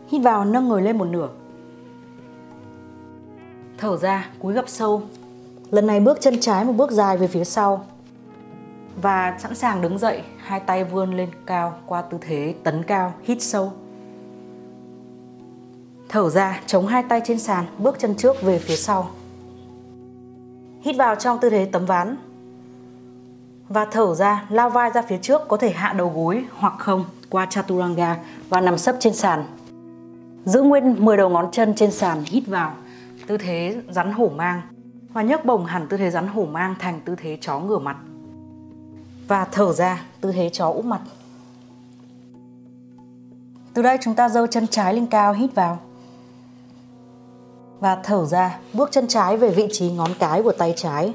Hít 0.08 0.22
vào 0.24 0.46
nâng 0.46 0.70
người 0.70 0.82
lên 0.82 0.98
một 0.98 1.06
nửa. 1.06 1.30
Thở 3.78 3.98
ra, 3.98 4.30
cúi 4.40 4.54
gập 4.54 4.70
sâu. 4.70 5.02
Lần 5.72 5.88
này 5.88 6.00
bước 6.00 6.22
chân 6.22 6.40
trái 6.40 6.66
một 6.66 6.74
bước 6.74 6.92
dài 6.92 7.18
về 7.18 7.28
phía 7.28 7.44
sau. 7.44 7.86
Và 9.02 9.38
sẵn 9.40 9.56
sàng 9.56 9.82
đứng 9.82 9.98
dậy, 9.98 10.24
hai 10.38 10.60
tay 10.60 10.84
vươn 10.84 11.14
lên 11.14 11.30
cao 11.46 11.78
qua 11.86 12.02
tư 12.02 12.18
thế 12.22 12.56
tấn 12.64 12.84
cao, 12.84 13.14
hít 13.24 13.42
sâu. 13.42 13.72
Thở 16.14 16.30
ra, 16.30 16.62
chống 16.66 16.88
hai 16.88 17.04
tay 17.04 17.22
trên 17.26 17.40
sàn, 17.40 17.66
bước 17.78 18.00
chân 18.00 18.16
trước 18.16 18.42
về 18.42 18.60
phía 18.60 18.76
sau. 18.76 19.10
Hít 20.82 20.96
vào 20.98 21.16
trong 21.16 21.40
tư 21.40 21.50
thế 21.50 21.70
tấm 21.72 21.86
ván. 21.86 22.16
Và 23.70 23.86
thở 23.86 24.16
ra, 24.16 24.46
lao 24.50 24.70
vai 24.70 24.90
ra 24.94 25.02
phía 25.02 25.18
trước, 25.18 25.42
có 25.48 25.58
thể 25.58 25.72
hạ 25.72 25.94
đầu 25.94 26.12
gối 26.16 26.46
hoặc 26.58 26.74
không 26.80 27.06
qua 27.30 27.46
Chaturanga 27.46 28.20
và 28.50 28.62
nằm 28.62 28.78
sấp 28.78 28.96
trên 29.00 29.14
sàn. 29.14 29.44
Giữ 30.46 30.62
nguyên 30.62 31.06
10 31.06 31.18
đầu 31.18 31.30
ngón 31.30 31.52
chân 31.52 31.74
trên 31.76 31.92
sàn 31.92 32.24
hít 32.26 32.48
vào 32.48 32.74
tư 33.28 33.38
thế 33.38 33.82
rắn 33.90 34.12
hổ 34.12 34.32
mang 34.36 34.62
và 35.14 35.22
nhấc 35.22 35.46
bổng 35.46 35.66
hẳn 35.66 35.88
tư 35.88 35.98
thế 35.98 36.12
rắn 36.12 36.28
hổ 36.28 36.46
mang 36.46 36.76
thành 36.80 37.02
tư 37.06 37.16
thế 37.16 37.38
chó 37.42 37.60
ngửa 37.60 37.80
mặt. 37.80 37.98
Và 39.28 39.46
thở 39.52 39.74
ra 39.74 40.06
tư 40.22 40.32
thế 40.32 40.50
chó 40.50 40.70
úp 40.70 40.86
mặt. 40.86 41.02
Từ 43.74 43.82
đây 43.82 43.98
chúng 44.02 44.16
ta 44.16 44.30
giơ 44.30 44.48
chân 44.48 44.68
trái 44.68 44.94
lên 44.94 45.06
cao 45.06 45.34
hít 45.34 45.56
vào. 45.56 45.80
Và 47.84 47.96
thở 47.96 48.26
ra, 48.26 48.60
bước 48.74 48.92
chân 48.92 49.08
trái 49.08 49.38
về 49.38 49.52
vị 49.52 49.68
trí 49.72 49.92
ngón 49.92 50.12
cái 50.20 50.44
của 50.44 50.52
tay 50.52 50.74
trái. 50.76 51.14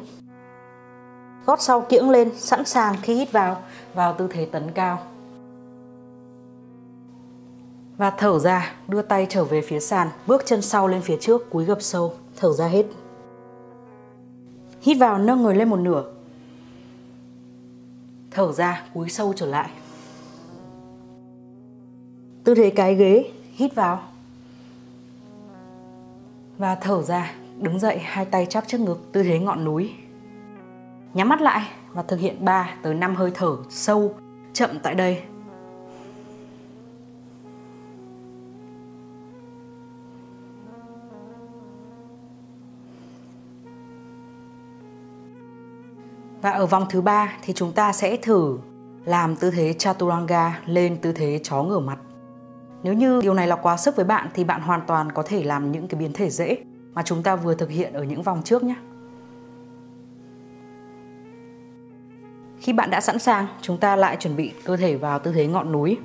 Gót 1.46 1.60
sau 1.60 1.80
kiễng 1.80 2.10
lên, 2.10 2.30
sẵn 2.36 2.64
sàng 2.64 2.94
khi 3.02 3.14
hít 3.14 3.32
vào, 3.32 3.62
vào 3.94 4.14
tư 4.14 4.28
thế 4.30 4.44
tấn 4.44 4.70
cao. 4.74 4.98
Và 7.96 8.10
thở 8.10 8.38
ra, 8.38 8.74
đưa 8.88 9.02
tay 9.02 9.26
trở 9.28 9.44
về 9.44 9.60
phía 9.60 9.80
sàn, 9.80 10.08
bước 10.26 10.42
chân 10.46 10.62
sau 10.62 10.88
lên 10.88 11.02
phía 11.02 11.16
trước, 11.20 11.50
cúi 11.50 11.64
gập 11.64 11.82
sâu, 11.82 12.14
thở 12.36 12.52
ra 12.52 12.66
hết. 12.66 12.86
Hít 14.80 14.96
vào 15.00 15.18
nâng 15.18 15.42
người 15.42 15.54
lên 15.54 15.68
một 15.68 15.80
nửa. 15.80 16.04
Thở 18.30 18.52
ra, 18.52 18.84
cúi 18.94 19.08
sâu 19.08 19.32
trở 19.36 19.46
lại. 19.46 19.70
Tư 22.44 22.54
thế 22.54 22.70
cái 22.70 22.94
ghế, 22.94 23.30
hít 23.52 23.74
vào. 23.74 24.02
Và 26.58 26.74
thở 26.74 27.02
ra, 27.02 27.32
đứng 27.58 27.78
dậy, 27.78 27.98
hai 27.98 28.24
tay 28.24 28.46
chắp 28.46 28.64
trước 28.66 28.80
ngực, 28.80 29.12
tư 29.12 29.22
thế 29.22 29.38
ngọn 29.38 29.64
núi. 29.64 29.94
Nhắm 31.14 31.28
mắt 31.28 31.40
lại 31.40 31.68
và 31.92 32.02
thực 32.02 32.20
hiện 32.20 32.44
3 32.44 32.74
tới 32.82 32.94
5 32.94 33.14
hơi 33.14 33.30
thở 33.34 33.56
sâu, 33.68 34.14
chậm 34.52 34.70
tại 34.82 34.94
đây 34.94 35.22
Và 46.42 46.50
ở 46.50 46.66
vòng 46.66 46.86
thứ 46.90 47.00
ba 47.00 47.32
thì 47.42 47.52
chúng 47.52 47.72
ta 47.72 47.92
sẽ 47.92 48.16
thử 48.16 48.58
làm 49.04 49.36
tư 49.36 49.50
thế 49.50 49.72
chaturanga 49.72 50.60
lên 50.66 50.96
tư 51.02 51.12
thế 51.12 51.40
chó 51.42 51.62
ngửa 51.62 51.78
mặt. 51.78 51.98
Nếu 52.82 52.94
như 52.94 53.20
điều 53.22 53.34
này 53.34 53.46
là 53.46 53.56
quá 53.56 53.76
sức 53.76 53.96
với 53.96 54.04
bạn 54.04 54.28
thì 54.34 54.44
bạn 54.44 54.60
hoàn 54.60 54.80
toàn 54.86 55.12
có 55.12 55.22
thể 55.22 55.44
làm 55.44 55.72
những 55.72 55.88
cái 55.88 56.00
biến 56.00 56.12
thể 56.12 56.30
dễ. 56.30 56.56
mà 56.98 57.02
chúng 57.02 57.22
ta 57.22 57.36
vừa 57.36 57.54
thực 57.54 57.70
hiện 57.70 57.92
ở 57.92 58.02
những 58.02 58.22
vòng 58.22 58.42
trước 58.44 58.64
nhé. 58.64 58.74
Khi 62.60 62.72
bạn 62.72 62.90
đã 62.90 63.00
sẵn 63.00 63.18
sàng, 63.18 63.46
chúng 63.60 63.78
ta 63.78 63.96
lại 63.96 64.16
chuẩn 64.16 64.36
bị 64.36 64.52
cơ 64.64 64.76
thể 64.76 64.96
vào 64.96 65.18
tư 65.18 65.32
thế 65.32 65.46
ngọn 65.46 65.72
núi. 65.72 65.98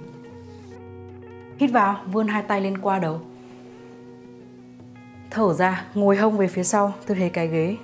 Hít 1.57 1.71
vào, 1.71 1.95
vươn 2.11 2.27
hai 2.27 2.43
tay 2.43 2.61
lên 2.61 2.77
qua 2.77 2.99
đầu. 2.99 3.21
Thở 5.31 5.53
ra, 5.53 5.85
ngồi 5.93 6.17
hông 6.17 6.37
về 6.37 6.47
phía 6.47 6.63
sau, 6.63 6.93
tư 7.05 7.15
thế 7.15 7.29
cái 7.29 7.47
ghế. 7.47 7.77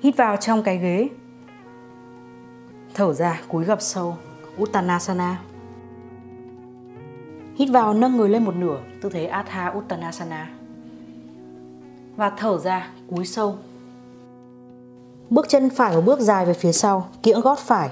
Hít 0.00 0.16
vào 0.16 0.36
trong 0.36 0.62
cái 0.62 0.78
ghế. 0.78 1.08
Thở 2.94 3.12
ra, 3.12 3.40
cúi 3.48 3.64
gập 3.64 3.80
sâu, 3.80 4.16
Uttanasana. 4.62 5.38
Hít 7.54 7.68
vào 7.70 7.94
nâng 7.94 8.16
người 8.16 8.28
lên 8.28 8.44
một 8.44 8.54
nửa, 8.56 8.78
tư 9.02 9.08
thế 9.08 9.26
Atha 9.26 9.72
Uttanasana. 9.78 10.50
Và 12.16 12.30
thở 12.30 12.58
ra, 12.58 12.90
cúi 13.10 13.26
sâu. 13.26 13.56
Bước 15.30 15.48
chân 15.48 15.70
phải 15.70 15.94
một 15.94 16.02
bước 16.04 16.20
dài 16.20 16.46
về 16.46 16.54
phía 16.54 16.72
sau, 16.72 17.08
kiễng 17.22 17.40
gót 17.40 17.58
phải. 17.58 17.90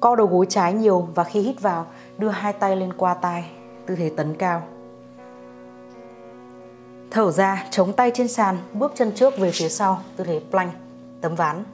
Co 0.00 0.16
đầu 0.16 0.26
gối 0.26 0.46
trái 0.48 0.72
nhiều 0.72 1.08
và 1.14 1.24
khi 1.24 1.40
hít 1.40 1.60
vào, 1.60 1.86
đưa 2.18 2.28
hai 2.28 2.52
tay 2.52 2.76
lên 2.76 2.92
qua 2.92 3.14
tai, 3.14 3.50
tư 3.86 3.96
thế 3.96 4.10
tấn 4.16 4.34
cao. 4.34 4.62
Thở 7.10 7.30
ra, 7.30 7.64
chống 7.70 7.92
tay 7.92 8.10
trên 8.14 8.28
sàn, 8.28 8.58
bước 8.72 8.92
chân 8.94 9.12
trước 9.12 9.38
về 9.38 9.50
phía 9.50 9.68
sau, 9.68 10.00
tư 10.16 10.24
thế 10.24 10.40
plank, 10.50 10.72
tấm 11.20 11.34
ván. 11.34 11.64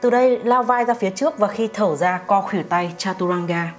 Từ 0.00 0.10
đây 0.10 0.38
lao 0.38 0.62
vai 0.62 0.84
ra 0.84 0.94
phía 0.94 1.10
trước 1.10 1.38
và 1.38 1.48
khi 1.48 1.68
thở 1.72 1.96
ra 1.96 2.18
co 2.26 2.40
khuỷu 2.40 2.62
tay 2.62 2.94
chaturanga. 2.98 3.74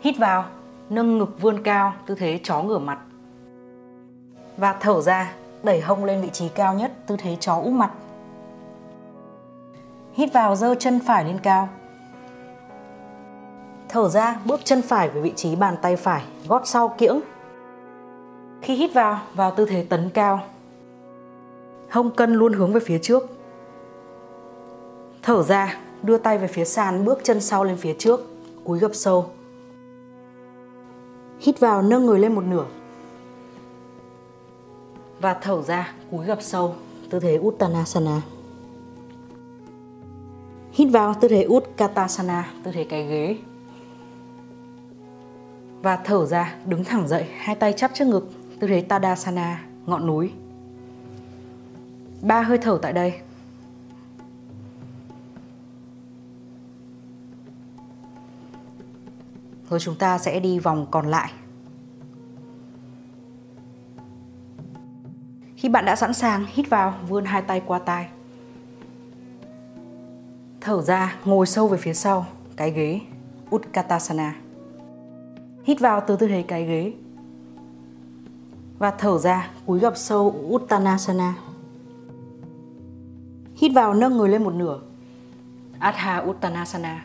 Hít 0.00 0.18
vào, 0.18 0.44
nâng 0.92 1.18
ngực 1.18 1.40
vươn 1.40 1.62
cao, 1.62 1.92
tư 2.06 2.14
thế 2.14 2.40
chó 2.42 2.62
ngửa 2.62 2.78
mặt. 2.78 2.98
Và 4.56 4.72
thở 4.80 5.00
ra, 5.00 5.32
đẩy 5.62 5.80
hông 5.80 6.04
lên 6.04 6.20
vị 6.20 6.28
trí 6.32 6.48
cao 6.48 6.74
nhất, 6.74 6.92
tư 7.06 7.16
thế 7.18 7.36
chó 7.40 7.54
úp 7.54 7.72
mặt. 7.72 7.90
Hít 10.12 10.32
vào 10.32 10.56
giơ 10.56 10.74
chân 10.74 11.00
phải 11.06 11.24
lên 11.24 11.38
cao. 11.42 11.68
Thở 13.88 14.08
ra, 14.08 14.40
bước 14.44 14.60
chân 14.64 14.82
phải 14.82 15.08
về 15.08 15.20
vị 15.20 15.32
trí 15.36 15.56
bàn 15.56 15.76
tay 15.82 15.96
phải, 15.96 16.22
gót 16.48 16.62
sau 16.64 16.88
kiễng. 16.88 17.20
Khi 18.62 18.74
hít 18.74 18.94
vào, 18.94 19.18
vào 19.34 19.50
tư 19.50 19.66
thế 19.66 19.86
tấn 19.88 20.10
cao. 20.10 20.40
Hông 21.90 22.10
cân 22.10 22.34
luôn 22.34 22.52
hướng 22.52 22.72
về 22.72 22.80
phía 22.80 22.98
trước. 22.98 23.22
Thở 25.22 25.42
ra, 25.42 25.76
đưa 26.02 26.18
tay 26.18 26.38
về 26.38 26.46
phía 26.46 26.64
sàn, 26.64 27.04
bước 27.04 27.20
chân 27.22 27.40
sau 27.40 27.64
lên 27.64 27.76
phía 27.76 27.94
trước, 27.98 28.20
cúi 28.64 28.78
gập 28.78 28.90
sâu. 28.94 29.26
Hít 31.42 31.60
vào 31.60 31.82
nâng 31.82 32.06
người 32.06 32.18
lên 32.18 32.34
một 32.34 32.44
nửa. 32.44 32.66
Và 35.20 35.34
thở 35.34 35.62
ra, 35.62 35.92
cúi 36.10 36.26
gập 36.26 36.42
sâu, 36.42 36.74
tư 37.10 37.20
thế 37.20 37.38
Uttanasana. 37.38 38.22
Hít 40.72 40.88
vào 40.92 41.14
tư 41.20 41.28
thế 41.28 41.46
Utkatasana, 41.48 42.52
tư 42.62 42.70
thế 42.72 42.84
cái 42.84 43.06
ghế. 43.06 43.36
Và 45.82 45.96
thở 45.96 46.26
ra, 46.26 46.54
đứng 46.64 46.84
thẳng 46.84 47.08
dậy, 47.08 47.26
hai 47.36 47.56
tay 47.56 47.72
chắp 47.72 47.90
trước 47.94 48.04
ngực, 48.04 48.30
tư 48.60 48.66
thế 48.66 48.80
Tadasana, 48.80 49.64
ngọn 49.86 50.06
núi. 50.06 50.30
Ba 52.22 52.40
hơi 52.40 52.58
thở 52.58 52.78
tại 52.82 52.92
đây. 52.92 53.12
Rồi 59.72 59.80
chúng 59.80 59.94
ta 59.94 60.18
sẽ 60.18 60.40
đi 60.40 60.58
vòng 60.58 60.86
còn 60.90 61.06
lại. 61.06 61.32
Khi 65.56 65.68
bạn 65.68 65.84
đã 65.84 65.96
sẵn 65.96 66.14
sàng, 66.14 66.46
hít 66.48 66.70
vào, 66.70 66.94
vươn 67.08 67.24
hai 67.24 67.42
tay 67.42 67.62
qua 67.66 67.78
tai. 67.78 68.08
Thở 70.60 70.82
ra, 70.82 71.16
ngồi 71.24 71.46
sâu 71.46 71.68
về 71.68 71.78
phía 71.78 71.94
sau, 71.94 72.26
cái 72.56 72.70
ghế, 72.70 73.00
Utkatasana. 73.54 74.34
Hít 75.64 75.80
vào 75.80 76.02
từ 76.06 76.16
tư 76.16 76.28
thế 76.28 76.42
cái 76.48 76.64
ghế. 76.64 76.92
Và 78.78 78.90
thở 78.90 79.18
ra, 79.18 79.50
cúi 79.66 79.78
gập 79.78 79.96
sâu 79.96 80.34
Uttanasana. 80.48 81.34
Hít 83.54 83.72
vào 83.74 83.94
nâng 83.94 84.16
người 84.16 84.28
lên 84.28 84.44
một 84.44 84.54
nửa. 84.54 84.80
Adha 85.78 86.18
Uttanasana. 86.18 87.04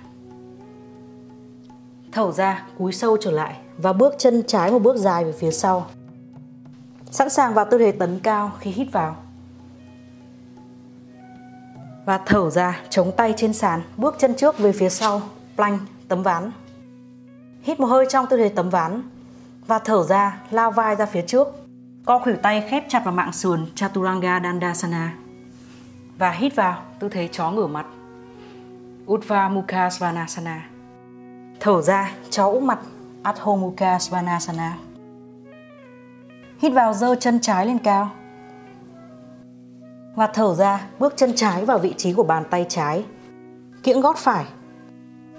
Thở 2.18 2.32
ra, 2.32 2.64
cúi 2.78 2.94
sâu 2.94 3.18
trở 3.18 3.32
lại 3.32 3.56
và 3.78 3.94
bước 3.94 4.16
chân 4.18 4.44
trái 4.48 4.72
một 4.72 4.80
bước 4.80 4.98
dài 4.98 5.26
về 5.26 5.32
phía 5.32 5.52
sau. 5.52 5.88
Sẵn 7.12 7.30
sàng 7.30 7.54
vào 7.54 7.66
tư 7.72 7.78
thế 7.78 7.92
tấn 7.92 8.20
cao 8.20 8.52
khi 8.60 8.72
hít 8.72 8.92
vào. 8.92 9.16
Và 12.06 12.20
thở 12.26 12.50
ra, 12.50 12.82
chống 12.90 13.12
tay 13.18 13.34
trên 13.38 13.54
sàn, 13.54 13.82
bước 13.98 14.16
chân 14.20 14.34
trước 14.36 14.58
về 14.58 14.72
phía 14.72 14.90
sau, 14.90 15.22
plank, 15.56 15.82
tấm 16.08 16.24
ván. 16.24 16.52
Hít 17.62 17.80
một 17.80 17.86
hơi 17.86 18.06
trong 18.10 18.26
tư 18.30 18.38
thế 18.38 18.50
tấm 18.50 18.70
ván 18.70 19.02
và 19.68 19.80
thở 19.80 20.04
ra, 20.04 20.42
lao 20.52 20.72
vai 20.72 20.96
ra 20.96 21.06
phía 21.06 21.22
trước. 21.22 21.48
Co 22.06 22.20
khuỷu 22.20 22.36
tay 22.36 22.68
khép 22.70 22.84
chặt 22.90 23.02
vào 23.06 23.14
mạng 23.14 23.34
sườn 23.34 23.66
Chaturanga 23.76 24.40
Dandasana. 24.44 25.14
Và 26.18 26.32
hít 26.32 26.56
vào, 26.56 26.84
tư 27.00 27.10
thế 27.10 27.28
chó 27.32 27.52
ngửa 27.52 27.68
mặt. 27.68 27.86
Uddhva 29.08 29.50
Mukha 29.50 29.90
Svanasana. 29.90 30.77
Thở 31.68 31.82
ra, 31.82 32.12
chó 32.30 32.50
úp 32.50 32.64
mặt, 32.64 32.80
Adho 33.24 33.56
Mukha 33.56 34.00
Svanasana. 34.00 34.78
Hít 36.60 36.74
vào 36.74 36.94
giơ 36.94 37.16
chân 37.16 37.40
trái 37.42 37.66
lên 37.66 37.78
cao. 37.78 38.10
Và 40.16 40.28
thở 40.28 40.56
ra, 40.56 40.88
bước 41.00 41.14
chân 41.18 41.36
trái 41.36 41.66
vào 41.66 41.78
vị 41.78 41.94
trí 41.98 42.14
của 42.14 42.24
bàn 42.24 42.44
tay 42.50 42.66
trái. 42.70 43.06
Kiễng 43.84 44.02
gót 44.02 44.18
phải. 44.18 44.46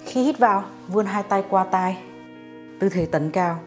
Khi 0.05 0.23
hít 0.23 0.39
vào, 0.39 0.63
vươn 0.87 1.05
hai 1.05 1.23
tay 1.23 1.43
qua 1.49 1.63
tai. 1.63 1.97
Tư 2.79 2.89
thế 2.89 3.05
tấn 3.05 3.31
cao. 3.31 3.59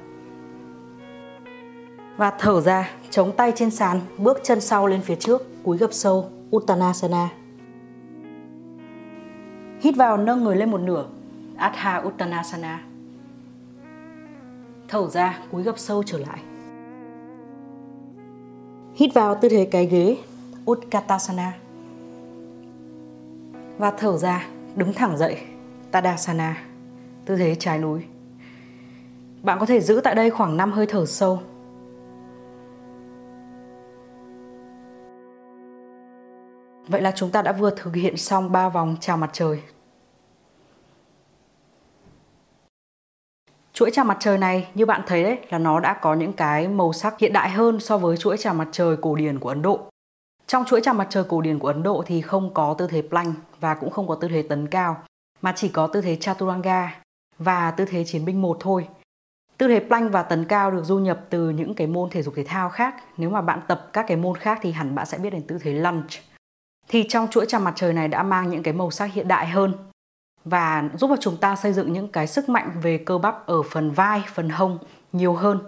Và 2.17 2.33
thở 2.39 2.61
ra, 2.61 2.91
chống 3.11 3.33
tay 3.37 3.53
trên 3.57 3.71
sàn, 3.71 4.01
bước 4.19 4.41
chân 4.43 4.61
sau 4.61 4.87
lên 4.87 5.01
phía 5.01 5.17
trước, 5.17 5.43
cúi 5.65 5.79
gập 5.79 5.93
sâu, 5.93 6.31
Uttanasana. 6.57 7.29
Hít 9.81 9.97
vào 9.97 10.17
nâng 10.17 10.45
người 10.45 10.57
lên 10.57 10.71
một 10.71 10.81
nửa, 10.81 11.07
Adha 11.63 12.03
Uttanasana. 12.07 12.83
Thở 14.89 15.09
ra, 15.09 15.39
cúi 15.51 15.63
gập 15.63 15.79
sâu 15.79 16.03
trở 16.03 16.19
lại. 16.19 16.39
Hít 18.95 19.15
vào 19.15 19.35
tư 19.35 19.49
thế 19.49 19.69
cái 19.71 19.87
ghế, 19.87 20.17
Utkatasana. 20.71 21.53
Và 23.79 23.91
thở 23.91 24.17
ra, 24.17 24.47
đứng 24.77 24.93
thẳng 24.93 25.17
dậy, 25.17 25.39
Tadasana, 25.91 26.57
tư 27.25 27.37
thế 27.37 27.55
trái 27.55 27.79
núi. 27.79 28.05
Bạn 29.43 29.59
có 29.59 29.67
thể 29.67 29.81
giữ 29.81 30.01
tại 30.05 30.15
đây 30.15 30.31
khoảng 30.31 30.57
5 30.57 30.73
hơi 30.73 30.87
thở 30.87 31.07
sâu. 31.07 31.41
Vậy 36.89 37.03
là 37.03 37.13
chúng 37.17 37.31
ta 37.31 37.43
đã 37.43 37.53
vừa 37.53 37.71
thực 37.71 37.95
hiện 37.95 38.17
xong 38.17 38.53
3 38.53 38.69
vòng 38.69 38.97
chào 39.01 39.17
mặt 39.17 39.31
trời. 39.33 39.63
Chuỗi 43.83 43.91
chào 43.91 44.05
mặt 44.05 44.17
trời 44.21 44.39
này, 44.39 44.69
như 44.75 44.87
bạn 44.87 45.03
thấy 45.07 45.23
đấy, 45.23 45.39
là 45.51 45.59
nó 45.59 45.81
đã 45.81 45.95
có 45.95 46.15
những 46.15 46.33
cái 46.33 46.69
màu 46.69 46.93
sắc 46.93 47.19
hiện 47.19 47.33
đại 47.33 47.51
hơn 47.51 47.81
so 47.81 47.99
với 47.99 48.17
chuỗi 48.17 48.37
chào 48.39 48.55
mặt 48.55 48.69
trời 48.73 48.97
cổ 48.97 49.15
điển 49.15 49.39
của 49.39 49.49
Ấn 49.49 49.63
Độ. 49.63 49.81
Trong 50.47 50.65
chuỗi 50.65 50.81
chào 50.81 50.95
mặt 50.95 51.07
trời 51.11 51.25
cổ 51.29 51.41
điển 51.41 51.59
của 51.59 51.69
Ấn 51.69 51.83
Độ 51.83 52.03
thì 52.07 52.21
không 52.21 52.55
có 52.55 52.75
tư 52.79 52.87
thế 52.87 53.03
plank 53.03 53.35
và 53.61 53.75
cũng 53.75 53.91
không 53.91 54.09
có 54.09 54.15
tư 54.15 54.29
thế 54.29 54.43
tấn 54.43 54.67
cao, 54.67 55.03
mà 55.41 55.53
chỉ 55.57 55.69
có 55.69 55.87
tư 55.87 56.01
thế 56.01 56.17
chaturanga 56.17 57.01
và 57.39 57.71
tư 57.71 57.85
thế 57.85 58.05
chiến 58.05 58.25
binh 58.25 58.43
một 58.43 58.57
thôi. 58.61 58.89
Tư 59.59 59.69
thế 59.69 59.81
plank 59.81 60.13
và 60.13 60.23
tấn 60.23 60.45
cao 60.45 60.71
được 60.71 60.85
du 60.85 60.99
nhập 60.99 61.21
từ 61.31 61.51
những 61.51 61.75
cái 61.75 61.87
môn 61.87 62.11
thể 62.11 62.23
dục 62.23 62.35
thể 62.37 62.45
thao 62.45 62.69
khác. 62.69 62.95
Nếu 63.17 63.31
mà 63.31 63.41
bạn 63.41 63.61
tập 63.69 63.91
các 63.93 64.05
cái 64.09 64.17
môn 64.17 64.37
khác 64.37 64.59
thì 64.63 64.73
hẳn 64.73 64.95
bạn 64.95 65.07
sẽ 65.07 65.19
biết 65.19 65.31
đến 65.31 65.43
tư 65.47 65.59
thế 65.63 65.73
lunge. 65.73 66.21
Thì 66.89 67.07
trong 67.09 67.29
chuỗi 67.31 67.47
chào 67.49 67.61
mặt 67.61 67.73
trời 67.77 67.93
này 67.93 68.09
đã 68.09 68.23
mang 68.23 68.51
những 68.51 68.63
cái 68.63 68.75
màu 68.75 68.91
sắc 68.91 69.13
hiện 69.13 69.29
đại 69.29 69.47
hơn 69.47 69.75
và 70.45 70.89
giúp 70.95 71.09
cho 71.11 71.17
chúng 71.21 71.37
ta 71.37 71.57
xây 71.57 71.73
dựng 71.73 71.93
những 71.93 72.09
cái 72.09 72.27
sức 72.27 72.49
mạnh 72.49 72.71
về 72.83 72.99
cơ 72.99 73.19
bắp 73.19 73.47
ở 73.47 73.63
phần 73.63 73.91
vai, 73.91 74.23
phần 74.35 74.49
hông 74.49 74.79
nhiều 75.13 75.35
hơn. 75.35 75.59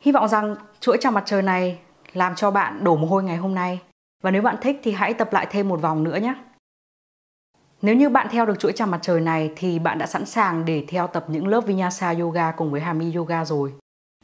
Hy 0.00 0.12
vọng 0.12 0.28
rằng 0.28 0.56
chuỗi 0.80 0.96
chào 1.00 1.12
mặt 1.12 1.22
trời 1.26 1.42
này 1.42 1.78
làm 2.12 2.34
cho 2.34 2.50
bạn 2.50 2.84
đổ 2.84 2.96
mồ 2.96 3.06
hôi 3.06 3.22
ngày 3.22 3.36
hôm 3.36 3.54
nay. 3.54 3.80
Và 4.22 4.30
nếu 4.30 4.42
bạn 4.42 4.56
thích 4.60 4.80
thì 4.82 4.92
hãy 4.92 5.14
tập 5.14 5.32
lại 5.32 5.46
thêm 5.50 5.68
một 5.68 5.80
vòng 5.80 6.04
nữa 6.04 6.16
nhé. 6.16 6.34
Nếu 7.82 7.94
như 7.94 8.08
bạn 8.08 8.26
theo 8.30 8.46
được 8.46 8.58
chuỗi 8.58 8.72
chào 8.72 8.88
mặt 8.88 8.98
trời 9.02 9.20
này 9.20 9.52
thì 9.56 9.78
bạn 9.78 9.98
đã 9.98 10.06
sẵn 10.06 10.26
sàng 10.26 10.64
để 10.64 10.84
theo 10.88 11.06
tập 11.06 11.24
những 11.28 11.46
lớp 11.46 11.60
Vinyasa 11.60 12.14
Yoga 12.20 12.52
cùng 12.52 12.70
với 12.70 12.80
Hami 12.80 13.14
Yoga 13.14 13.44
rồi. 13.44 13.72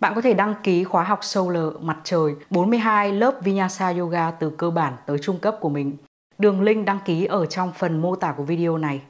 Bạn 0.01 0.15
có 0.15 0.21
thể 0.21 0.35
đăng 0.35 0.55
ký 0.63 0.85
khóa 0.85 1.05
học 1.05 1.25
Solar 1.25 1.65
mặt 1.81 1.99
trời 2.05 2.35
42 2.51 3.13
lớp 3.13 3.35
Vinyasa 3.43 3.93
Yoga 3.93 4.31
từ 4.31 4.51
cơ 4.51 4.71
bản 4.71 4.97
tới 5.07 5.19
trung 5.19 5.39
cấp 5.39 5.57
của 5.61 5.69
mình. 5.69 5.97
Đường 6.39 6.63
link 6.63 6.87
đăng 6.87 6.99
ký 7.05 7.25
ở 7.25 7.47
trong 7.47 7.73
phần 7.73 8.03
mô 8.03 8.17
tả 8.17 8.33
của 8.33 8.43
video 8.43 8.79
này. 8.79 9.01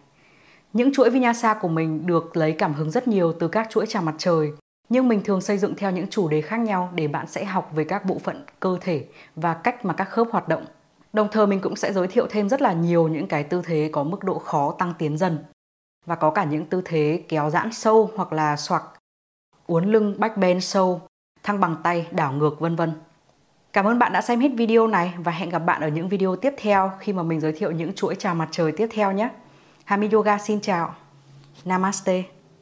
Những 0.73 0.93
chuỗi 0.93 1.11
Vinyasa 1.11 1.55
của 1.55 1.69
mình 1.69 2.07
được 2.07 2.37
lấy 2.37 2.53
cảm 2.53 2.75
hứng 2.75 2.91
rất 2.91 3.09
nhiều 3.09 3.33
từ 3.33 3.49
các 3.49 3.69
chuỗi 3.71 3.87
chào 3.89 4.03
mặt 4.03 4.15
trời 4.19 4.53
Nhưng 4.89 5.09
mình 5.09 5.23
thường 5.25 5.41
xây 5.41 5.59
dựng 5.59 5.75
theo 5.75 5.91
những 5.91 6.07
chủ 6.09 6.29
đề 6.29 6.41
khác 6.41 6.61
nhau 6.61 6.91
để 6.95 7.09
bạn 7.09 7.27
sẽ 7.27 7.45
học 7.45 7.71
về 7.75 7.85
các 7.85 8.05
bộ 8.05 8.19
phận 8.19 8.45
cơ 8.61 8.79
thể 8.81 9.05
và 9.37 9.55
cách 9.55 9.85
mà 9.85 9.95
các 9.95 10.11
khớp 10.11 10.27
hoạt 10.31 10.49
động. 10.49 10.65
Đồng 11.13 11.29
thời 11.33 11.47
mình 11.47 11.61
cũng 11.61 11.77
sẽ 11.77 11.93
giới 11.93 12.07
thiệu 12.07 12.27
thêm 12.31 12.49
rất 12.49 12.63
là 12.63 12.73
nhiều 12.73 13.09
những 13.09 13.27
cái 13.27 13.45
tư 13.45 13.63
thế 13.65 13.91
có 13.93 14.05
mức 14.05 14.25
độ 14.25 14.39
khó 14.39 14.75
tăng 14.79 14.95
tiến 14.99 15.19
dần 15.19 15.39
và 16.07 16.15
có 16.15 16.31
cả 16.31 16.45
những 16.45 16.67
tư 16.67 16.83
thế 16.85 17.23
kéo 17.29 17.51
giãn 17.51 17.73
sâu 17.73 18.11
hoặc 18.17 18.33
là 18.33 18.57
xoạc, 18.57 18.83
uốn 19.67 19.85
lưng 19.85 20.15
back 20.19 20.37
bend 20.37 20.65
sâu, 20.65 21.01
thăng 21.43 21.61
bằng 21.61 21.77
tay, 21.83 22.07
đảo 22.11 22.33
ngược 22.33 22.61
vân 22.61 22.77
vân. 22.77 22.93
Cảm 23.73 23.85
ơn 23.85 23.99
bạn 23.99 24.13
đã 24.13 24.23
xem 24.23 24.41
hết 24.41 24.51
video 24.57 24.87
này 24.87 25.15
và 25.19 25.33
hẹn 25.33 25.51
gặp 25.51 25.59
bạn 25.59 25.81
ở 25.81 25.89
những 25.89 26.09
video 26.09 26.37
tiếp 26.37 26.55
theo 26.57 26.93
khi 26.99 27.13
mà 27.13 27.23
mình 27.23 27.41
giới 27.41 27.53
thiệu 27.53 27.71
những 27.71 27.93
chuỗi 27.95 28.15
chào 28.15 28.35
mặt 28.35 28.49
trời 28.51 28.73
tiếp 28.73 28.89
theo 28.93 29.13
nhé. 29.13 29.31
Hami 29.91 30.09
Yoga 30.13 30.39
xin 30.39 30.61
chào. 30.61 30.95
Namaste. 31.65 32.23